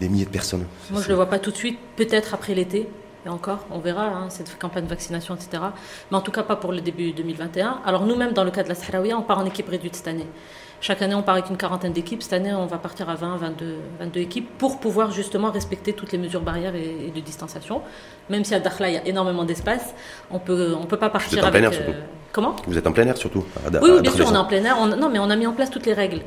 milliers 0.00 0.24
de 0.24 0.30
personnes? 0.30 0.64
Moi, 0.90 1.02
je 1.02 1.06
ne 1.06 1.10
le 1.10 1.16
vois 1.16 1.26
pas 1.26 1.38
tout 1.38 1.50
de 1.50 1.56
suite, 1.56 1.78
peut-être 1.96 2.34
après 2.34 2.54
l'été. 2.54 2.88
Et 3.26 3.28
encore, 3.28 3.66
on 3.70 3.80
verra, 3.80 4.06
hein, 4.06 4.30
cette 4.30 4.58
campagne 4.58 4.84
de 4.84 4.88
vaccination, 4.88 5.34
etc. 5.34 5.62
Mais 6.10 6.16
en 6.16 6.20
tout 6.20 6.30
cas, 6.30 6.42
pas 6.42 6.56
pour 6.56 6.72
le 6.72 6.80
début 6.80 7.12
2021. 7.12 7.80
Alors, 7.84 8.06
nous-mêmes, 8.06 8.32
dans 8.32 8.44
le 8.44 8.50
cas 8.50 8.62
de 8.62 8.68
la 8.68 8.74
Sahraouia, 8.74 9.18
on 9.18 9.22
part 9.22 9.38
en 9.38 9.44
équipe 9.44 9.68
réduite 9.68 9.96
cette 9.96 10.08
année. 10.08 10.26
Chaque 10.80 11.02
année, 11.02 11.14
on 11.14 11.22
part 11.22 11.34
avec 11.34 11.50
une 11.50 11.56
quarantaine 11.56 11.92
d'équipes. 11.92 12.22
Cette 12.22 12.34
année, 12.34 12.52
on 12.52 12.66
va 12.66 12.78
partir 12.78 13.08
à 13.08 13.14
20, 13.14 13.36
22, 13.36 13.76
22 14.00 14.20
équipes 14.20 14.48
pour 14.58 14.78
pouvoir 14.78 15.10
justement 15.10 15.50
respecter 15.50 15.92
toutes 15.92 16.12
les 16.12 16.18
mesures 16.18 16.40
barrières 16.40 16.74
et, 16.74 17.12
de 17.14 17.20
distanciation. 17.20 17.82
Même 18.30 18.44
si 18.44 18.54
à 18.54 18.60
Dakhla, 18.60 18.88
il 18.88 18.94
y 18.94 18.98
a 18.98 19.06
énormément 19.06 19.44
d'espace, 19.44 19.94
on 20.30 20.38
peut, 20.38 20.74
on 20.80 20.86
peut 20.86 20.96
pas 20.96 21.10
partir 21.10 21.44
avec. 21.44 21.60
Plein 21.60 21.70
air, 21.70 21.74
surtout. 21.74 21.92
Comment? 22.30 22.54
Vous 22.66 22.78
êtes 22.78 22.86
en 22.86 22.92
plein 22.92 23.06
air 23.06 23.16
surtout. 23.16 23.44
oui, 23.82 23.90
oui 23.90 24.02
bien 24.02 24.12
sûr, 24.12 24.28
on 24.28 24.34
est 24.34 24.38
en 24.38 24.44
plein 24.44 24.64
air. 24.64 24.86
non, 24.86 25.08
mais 25.08 25.18
on 25.18 25.30
a 25.30 25.36
mis 25.36 25.46
en 25.46 25.52
place 25.52 25.70
toutes 25.70 25.86
les 25.86 25.94
règles. 25.94 26.20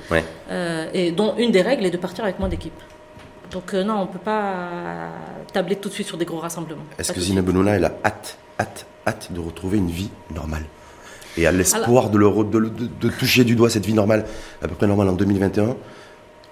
Euh, 0.50 0.90
et 0.94 1.12
dont 1.12 1.36
une 1.38 1.52
des 1.52 1.62
règles 1.62 1.86
est 1.86 1.92
de 1.92 1.98
partir 1.98 2.24
avec 2.24 2.40
moins 2.40 2.50
d'équipes. 2.50 2.82
Donc 3.52 3.74
euh, 3.74 3.84
non, 3.84 3.96
on 3.96 4.02
ne 4.06 4.12
peut 4.12 4.20
pas 4.20 5.10
tabler 5.54 5.76
tout 5.76 5.90
de 5.90 5.94
suite 5.94 6.08
sur 6.08 6.18
des 6.18 6.26
gros 6.26 6.40
rassemblements. 6.40 6.84
Est-ce 6.98 7.12
que 7.12 7.20
Zina 7.20 7.42
Benouna, 7.42 7.76
elle 7.76 7.86
a 7.86 7.94
hâte, 8.04 8.38
hâte, 8.60 8.86
hâte 9.08 9.28
de 9.32 9.40
retrouver 9.40 9.78
une 9.78 9.90
vie 9.90 10.10
normale? 10.34 10.64
Et 11.38 11.48
a 11.48 11.52
l'espoir 11.52 12.10
de, 12.10 12.18
de, 12.20 13.10
toucher 13.10 13.44
du 13.44 13.56
doigt 13.56 13.70
cette 13.70 13.86
vie 13.86 13.94
normale, 13.94 14.26
à 14.62 14.68
peu 14.68 14.76
près 14.76 14.88
normale 14.88 15.10
en 15.10 15.14
2021 15.14 15.76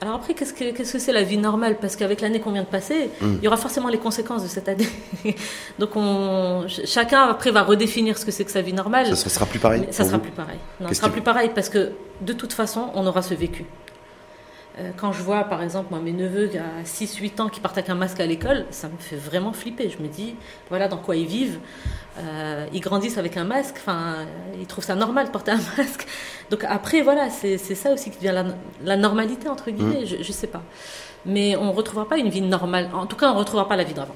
alors 0.01 0.15
après, 0.15 0.33
qu'est-ce 0.33 0.53
que 0.53 1.00
c'est 1.00 1.12
la 1.12 1.24
vie 1.24 1.38
normale? 1.38 1.77
Parce 1.77 1.98
qu'avec 1.98 2.21
l'année 2.21 2.39
qu'on 2.39 2.53
vient 2.53 2.63
de 2.63 2.67
passer, 2.67 3.09
hmm. 3.19 3.36
il 3.39 3.43
y 3.43 3.48
aura 3.50 3.57
forcément 3.57 3.89
les 3.89 3.98
conséquences 3.98 4.43
de 4.43 4.48
cette 4.48 4.69
année. 4.69 4.88
Donc 5.79 5.89
on, 5.95 6.65
chacun 6.86 7.24
après 7.24 7.51
va 7.51 7.63
redéfinir 7.63 8.17
ce 8.17 8.25
que 8.25 8.31
c'est 8.31 8.45
que 8.45 8.51
sa 8.51 8.62
vie 8.62 8.71
normale. 8.71 9.13
Ça 9.17 9.27
sera 9.27 9.45
plus 9.45 9.59
pareil. 9.59 9.88
Ça 9.91 10.05
sera 10.05 10.17
plus 10.17 10.31
pareil. 10.31 10.57
Non, 10.79 10.88
ça 10.88 10.93
sera 10.93 11.09
plus 11.09 11.21
pareil 11.21 11.51
parce 11.53 11.67
que 11.67 11.91
de 12.21 12.31
toute 12.31 12.53
façon, 12.53 12.91
on 12.95 13.05
aura 13.07 13.21
ce 13.21 13.33
vécu. 13.33 13.65
Euh, 14.79 14.91
quand 14.95 15.12
je 15.12 15.21
vois, 15.21 15.43
par 15.43 15.62
exemple, 15.62 15.88
moi, 15.91 16.00
mes 16.00 16.12
neveux 16.12 16.50
à 16.55 16.83
6-8 16.83 17.41
ans 17.41 17.50
qui 17.50 17.59
partent 17.59 17.77
avec 17.77 17.89
un 17.89 17.95
masque 17.95 18.19
à 18.19 18.25
l'école, 18.25 18.65
ça 18.71 18.88
me 18.88 18.98
fait 18.98 19.15
vraiment 19.15 19.51
flipper. 19.51 19.89
Je 19.89 20.01
me 20.01 20.07
dis, 20.07 20.36
voilà 20.69 20.88
dans 20.88 20.98
quoi 20.98 21.15
ils 21.15 21.25
vivent. 21.25 21.59
Euh, 22.19 22.65
ils 22.74 22.79
grandissent 22.79 23.17
avec 23.17 23.38
un 23.38 23.43
masque, 23.43 23.75
enfin, 23.77 24.25
ils 24.59 24.67
trouvent 24.67 24.83
ça 24.83 24.95
normal 24.95 25.27
de 25.27 25.31
porter 25.31 25.51
un 25.51 25.59
masque. 25.77 26.07
Donc 26.50 26.63
après, 26.67 27.01
voilà, 27.01 27.29
c'est 27.29 27.57
ça 27.57 27.91
aussi 27.91 28.12
qui 28.12 28.17
devient 28.17 28.43
la, 28.83 28.98
normalité, 28.98 29.48
entre 29.48 29.71
guillemets, 29.71 30.03
mmh. 30.03 30.05
je 30.21 30.27
ne 30.27 30.33
sais 30.33 30.48
pas. 30.48 30.62
Mais 31.25 31.55
on 31.55 31.65
ne 31.65 31.71
retrouvera 31.71 32.07
pas 32.07 32.17
une 32.17 32.29
vie 32.29 32.41
normale. 32.41 32.89
En 32.93 33.05
tout 33.05 33.15
cas, 33.15 33.31
on 33.31 33.36
ne 33.36 33.39
retrouvera 33.39 33.67
pas 33.67 33.75
la 33.75 33.83
vie 33.83 33.93
d'avant. 33.93 34.15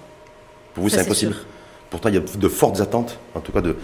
Pour 0.74 0.84
vous, 0.84 0.90
c'est 0.90 1.02
impossible 1.02 1.36
Pourtant, 1.90 2.10
il 2.10 2.16
y 2.16 2.18
a 2.18 2.22
de 2.22 2.48
fortes 2.48 2.80
attentes, 2.80 3.20
en 3.36 3.40
tout 3.40 3.52
cas 3.52 3.62
de, 3.62 3.78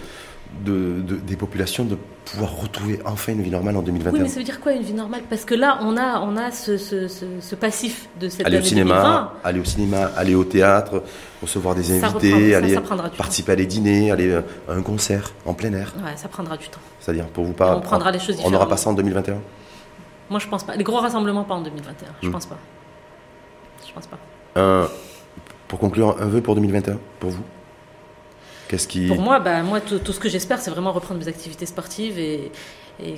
de, 0.64 1.02
des 1.26 1.36
populations 1.36 1.84
de 1.84 1.96
pouvoir 2.24 2.56
retrouver 2.60 3.00
enfin 3.04 3.32
une 3.32 3.42
vie 3.42 3.50
normale 3.50 3.76
en 3.76 3.82
2021. 3.82 4.12
Oui, 4.12 4.20
mais 4.22 4.28
ça 4.28 4.38
veut 4.38 4.44
dire 4.44 4.60
quoi 4.60 4.72
une 4.72 4.82
vie 4.82 4.92
normale? 4.92 5.22
Parce 5.28 5.44
que 5.44 5.54
là, 5.54 5.78
on 5.82 5.96
a, 5.96 6.20
on 6.20 6.36
a 6.36 6.50
ce, 6.50 6.76
ce, 6.76 7.08
ce, 7.08 7.54
passif 7.54 8.08
de 8.20 8.28
cette 8.28 8.46
aller 8.46 8.58
au 8.58 8.62
cinéma, 8.62 9.34
Aller 9.42 9.60
au 9.60 9.64
cinéma, 9.64 10.10
aller 10.16 10.34
au 10.34 10.44
théâtre, 10.44 11.02
recevoir 11.42 11.74
des 11.74 12.02
invités, 12.02 12.54
aller 12.54 12.78
participer 13.16 13.52
à 13.52 13.56
des 13.56 13.66
dîners, 13.66 14.10
aller 14.10 14.30
euh, 14.30 14.42
à 14.68 14.72
un 14.72 14.82
concert 14.82 15.32
en 15.46 15.54
plein 15.54 15.72
air. 15.72 15.94
Ouais, 15.96 16.16
ça 16.16 16.28
prendra 16.28 16.56
du 16.56 16.68
temps. 16.68 16.80
C'est-à-dire, 17.00 17.26
pour 17.26 17.44
vous 17.44 17.52
pas. 17.52 17.76
on 17.76 17.80
prendra 17.80 18.10
les 18.10 18.18
choses 18.18 18.36
On 18.44 18.50
n'aura 18.50 18.68
pas 18.68 18.76
ça 18.76 18.90
en 18.90 18.94
2021 18.94 19.36
Moi, 20.28 20.40
je 20.40 20.48
pense 20.48 20.64
pas. 20.64 20.76
Les 20.76 20.84
gros 20.84 20.98
rassemblements, 20.98 21.44
pas 21.44 21.54
en 21.54 21.62
2021. 21.62 22.08
Je 22.22 22.28
hmm. 22.28 22.32
pense 22.32 22.46
pas. 22.46 22.58
Je 23.86 23.92
pense 23.92 24.06
pas. 24.06 24.88
pour 25.68 25.78
conclure, 25.78 26.16
un 26.20 26.26
vœu 26.26 26.42
pour 26.42 26.54
2021, 26.54 26.98
pour 27.18 27.30
vous? 27.30 27.42
Pour 29.08 29.20
moi, 29.20 29.40
bah, 29.40 29.62
moi 29.62 29.80
tout, 29.80 30.12
ce 30.12 30.20
que 30.20 30.28
j'espère, 30.28 30.58
c'est 30.60 30.70
vraiment 30.70 30.92
reprendre 30.92 31.20
mes 31.20 31.28
activités 31.28 31.66
sportives 31.66 32.18
et, 32.18 32.50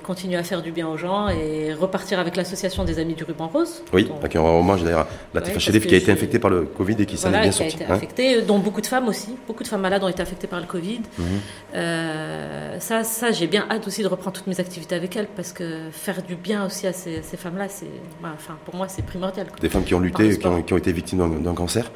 continuer 0.04 0.36
à 0.36 0.44
faire 0.44 0.62
du 0.62 0.70
bien 0.70 0.86
aux 0.86 0.96
gens 0.96 1.28
et 1.28 1.74
repartir 1.74 2.20
avec 2.20 2.36
l'association 2.36 2.84
des 2.84 3.00
Amis 3.00 3.14
du 3.14 3.24
Ruban 3.24 3.48
Rose. 3.48 3.82
Oui, 3.92 4.08
à 4.22 4.28
qui 4.28 4.38
on 4.38 4.44
rend 4.44 4.60
hommage 4.60 4.84
d'ailleurs 4.84 5.08
la 5.34 5.42
ouais, 5.42 5.56
qui 5.56 5.94
a 5.94 5.96
été 5.96 6.12
infectée 6.12 6.38
par 6.38 6.52
le 6.52 6.62
Covid 6.66 6.94
et 7.00 7.04
qui 7.04 7.16
s'en 7.16 7.34
est 7.34 7.40
bien 7.40 7.50
sortie. 7.50 7.74
Été 7.74 7.86
infectée, 7.86 8.42
dont 8.42 8.60
beaucoup 8.60 8.80
de 8.80 8.86
femmes 8.86 9.08
aussi. 9.08 9.34
Beaucoup 9.48 9.64
de 9.64 9.68
femmes 9.68 9.80
malades 9.80 10.04
ont 10.04 10.08
été 10.08 10.22
affectées 10.22 10.46
par 10.46 10.60
le 10.60 10.66
Covid. 10.66 11.00
Mhm. 11.18 11.26
Euh, 11.74 12.78
ça, 12.78 13.02
ça 13.02 13.32
j'ai 13.32 13.48
bien 13.48 13.66
hâte 13.68 13.84
aussi 13.88 14.04
de 14.04 14.06
reprendre 14.06 14.36
toutes 14.36 14.46
mes 14.46 14.60
activités 14.60 14.94
avec 14.94 15.16
elles 15.16 15.26
parce 15.34 15.52
que 15.52 15.88
faire 15.90 16.22
du 16.22 16.36
bien 16.36 16.64
aussi 16.64 16.86
à 16.86 16.92
ces, 16.92 17.20
femmes-là, 17.36 17.68
c'est, 17.68 17.90
bah, 18.22 18.30
enfin, 18.36 18.56
pour 18.64 18.76
moi, 18.76 18.86
c'est 18.86 19.04
primordial. 19.04 19.48
Des 19.60 19.68
femmes 19.68 19.82
qui 19.82 19.96
ont 19.96 20.00
lutté, 20.00 20.38
qui 20.38 20.46
ont, 20.46 20.62
qui 20.62 20.74
ont, 20.74 20.78
été 20.78 20.92
victimes 20.92 21.42
d'un, 21.42 21.54
cancer 21.54 21.90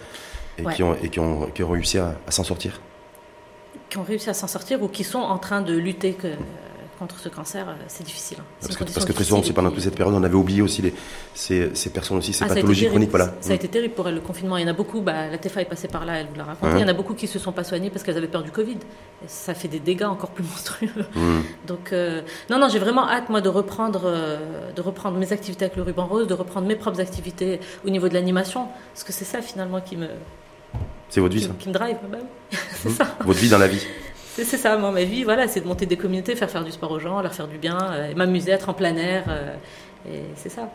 et, 0.59 0.65
qui 0.75 0.83
ont, 0.83 0.97
et 1.01 1.09
qui, 1.09 1.21
ont, 1.21 1.47
qui 1.55 1.63
ont 1.63 1.71
réussi 1.71 1.99
à 1.99 2.17
s'en 2.31 2.43
sortir 2.43 2.81
qui 3.89 3.99
ont 3.99 4.03
réussi 4.03 4.31
à 4.31 4.35
s'en 4.35 4.47
sortir 4.47 4.83
ou 4.83 4.89
qui 4.89 5.05
sont 5.05 5.19
en 5.19 5.39
train 5.39 5.61
de 5.61 5.75
lutter 5.75 6.13
que, 6.13 6.29
contre 6.99 7.19
ce 7.19 7.29
cancer, 7.29 7.69
euh, 7.69 7.75
c'est 7.89 8.05
difficile. 8.05 8.39
Hein. 8.41 8.45
Parce, 8.61 8.77
que, 8.77 8.85
parce, 8.85 9.05
que, 9.05 9.13
très 9.13 9.25
souvent, 9.25 9.43
c'est 9.43 9.53
pendant 9.53 9.71
toute 9.71 9.83
cette 9.83 9.95
période, 9.95 10.15
on 10.15 10.23
avait 10.23 10.35
oublié 10.35 10.63
aussi 10.63 10.83
les, 10.83 10.95
ces, 11.35 11.75
ces 11.75 11.91
personnes 11.91 12.19
aussi, 12.19 12.33
ces 12.33 12.45
ah, 12.45 12.49
pathologies 12.49 12.89
chroniques. 12.89 13.11
Voilà. 13.11 13.35
Ça 13.41 13.53
a 13.53 13.55
été 13.55 13.69
terrible 13.69 13.95
pour 13.95 14.09
elles, 14.09 14.15
le 14.15 14.21
confinement. 14.21 14.57
Il 14.57 14.63
y 14.63 14.65
en 14.65 14.71
a 14.71 14.73
beaucoup, 14.73 15.01
bah, 15.01 15.29
la 15.29 15.39
TFA 15.39 15.63
est 15.63 15.67
passée 15.67 15.89
par 15.89 16.05
là, 16.05 16.21
elle 16.21 16.27
vous 16.27 16.37
l'a 16.37 16.45
raconté. 16.45 16.77
Il 16.77 16.81
y 16.81 16.85
en 16.85 16.89
a 16.89 16.93
beaucoup 16.93 17.15
qui 17.15 17.27
ne 17.27 17.31
se 17.31 17.39
sont 17.39 17.53
pas 17.53 17.65
soignés 17.65 17.91
parce 17.91 18.03
qu'elles 18.03 18.17
avaient 18.17 18.27
peur 18.29 18.43
du 18.43 18.51
Covid. 18.51 18.79
Ça 19.27 19.55
fait 19.55 19.69
des 19.69 19.81
dégâts 19.81 20.05
encore 20.05 20.31
plus 20.31 20.45
monstrueux. 20.51 21.05
Mmh. 21.15 21.41
Donc, 21.67 21.93
euh, 21.93 22.23
non, 22.51 22.59
non, 22.59 22.69
j'ai 22.69 22.79
vraiment 22.79 23.09
hâte, 23.09 23.29
moi, 23.29 23.41
de 23.41 23.49
reprendre, 23.49 24.03
euh, 24.05 24.73
de 24.75 24.81
reprendre 24.81 25.19
mes 25.19 25.33
activités 25.33 25.67
avec 25.67 25.77
le 25.77 25.83
ruban 25.83 26.07
rose, 26.07 26.27
de 26.27 26.35
reprendre 26.35 26.67
mes 26.67 26.77
propres 26.77 27.01
activités 27.01 27.61
au 27.85 27.91
niveau 27.91 28.09
de 28.09 28.15
l'animation. 28.15 28.69
Parce 28.95 29.05
que 29.05 29.13
c'est 29.13 29.25
ça, 29.25 29.43
finalement, 29.43 29.81
qui 29.81 29.97
me. 29.97 30.09
C'est 31.09 31.21
votre 31.21 31.35
vie, 31.35 31.43
ça 31.43 31.51
Qui 31.59 31.69
me 31.69 31.75
drive, 31.75 31.97
même. 32.11 32.21
Mmh. 32.85 32.91
ça. 32.91 33.17
Votre 33.25 33.41
vie 33.41 33.49
dans 33.49 33.59
la 33.59 33.67
vie 33.67 33.85
c'est 34.45 34.57
ça, 34.59 34.77
moi, 34.77 34.91
ma 34.91 35.05
vie, 35.05 35.25
voilà, 35.25 35.49
c'est 35.49 35.61
de 35.61 35.67
monter 35.67 35.87
des 35.87 35.97
communautés, 35.97 36.37
faire 36.37 36.51
faire 36.51 36.65
du 36.65 36.73
sport 36.73 36.91
aux 36.91 36.99
gens, 36.99 37.21
leur 37.23 37.33
faire 37.33 37.49
du 37.49 37.59
bien, 37.59 37.79
euh, 37.93 38.15
m'amuser, 38.15 38.51
être 38.51 38.69
en 38.69 38.75
plein 38.75 38.97
air. 38.97 39.25
Euh, 39.29 39.55
et 40.11 40.23
c'est 40.37 40.51
ça. 40.51 40.71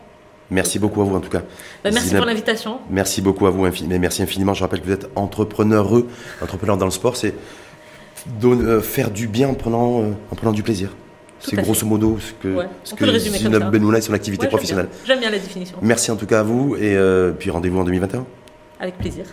Merci 0.50 0.78
beaucoup 0.78 1.00
à 1.00 1.04
vous 1.04 1.14
en 1.14 1.20
tout 1.20 1.30
cas. 1.30 1.42
Bah, 1.84 1.90
merci 1.92 2.14
pour 2.14 2.26
l'invitation. 2.26 2.78
Merci 2.90 3.22
beaucoup 3.22 3.46
à 3.46 3.50
vous, 3.50 3.66
mais 3.86 3.98
merci 3.98 4.22
infiniment. 4.22 4.52
Je 4.52 4.62
rappelle 4.62 4.80
que 4.80 4.86
vous 4.86 4.92
êtes 4.92 5.08
entrepreneureux, 5.14 6.08
entrepreneur 6.42 6.76
dans 6.76 6.84
le 6.84 6.90
sport, 6.90 7.16
c'est 7.16 7.34
euh, 8.44 8.80
faire 8.82 9.10
du 9.10 9.28
bien 9.28 9.48
en 9.48 9.54
prenant, 9.54 10.00
en 10.30 10.34
prenant 10.34 10.52
du 10.52 10.62
plaisir. 10.62 10.90
C'est 11.38 11.56
grosso 11.56 11.86
modo 11.86 12.18
ce 12.20 12.32
que, 12.34 12.66
ce 12.84 12.94
que 12.94 13.18
Zinab 13.18 13.72
Benoula 13.72 13.98
est 13.98 14.02
son 14.02 14.12
activité 14.12 14.46
professionnelle. 14.46 14.88
J'aime 15.04 15.20
bien. 15.20 15.30
la 15.30 15.38
définition. 15.38 15.76
Merci 15.82 16.10
en 16.10 16.16
tout 16.16 16.26
cas 16.26 16.40
à 16.40 16.42
vous 16.44 16.76
et 16.76 16.96
puis 17.38 17.50
rendez-vous 17.50 17.78
en 17.78 17.84
2021. 17.84 18.26
Avec 18.78 18.98
plaisir. 18.98 19.24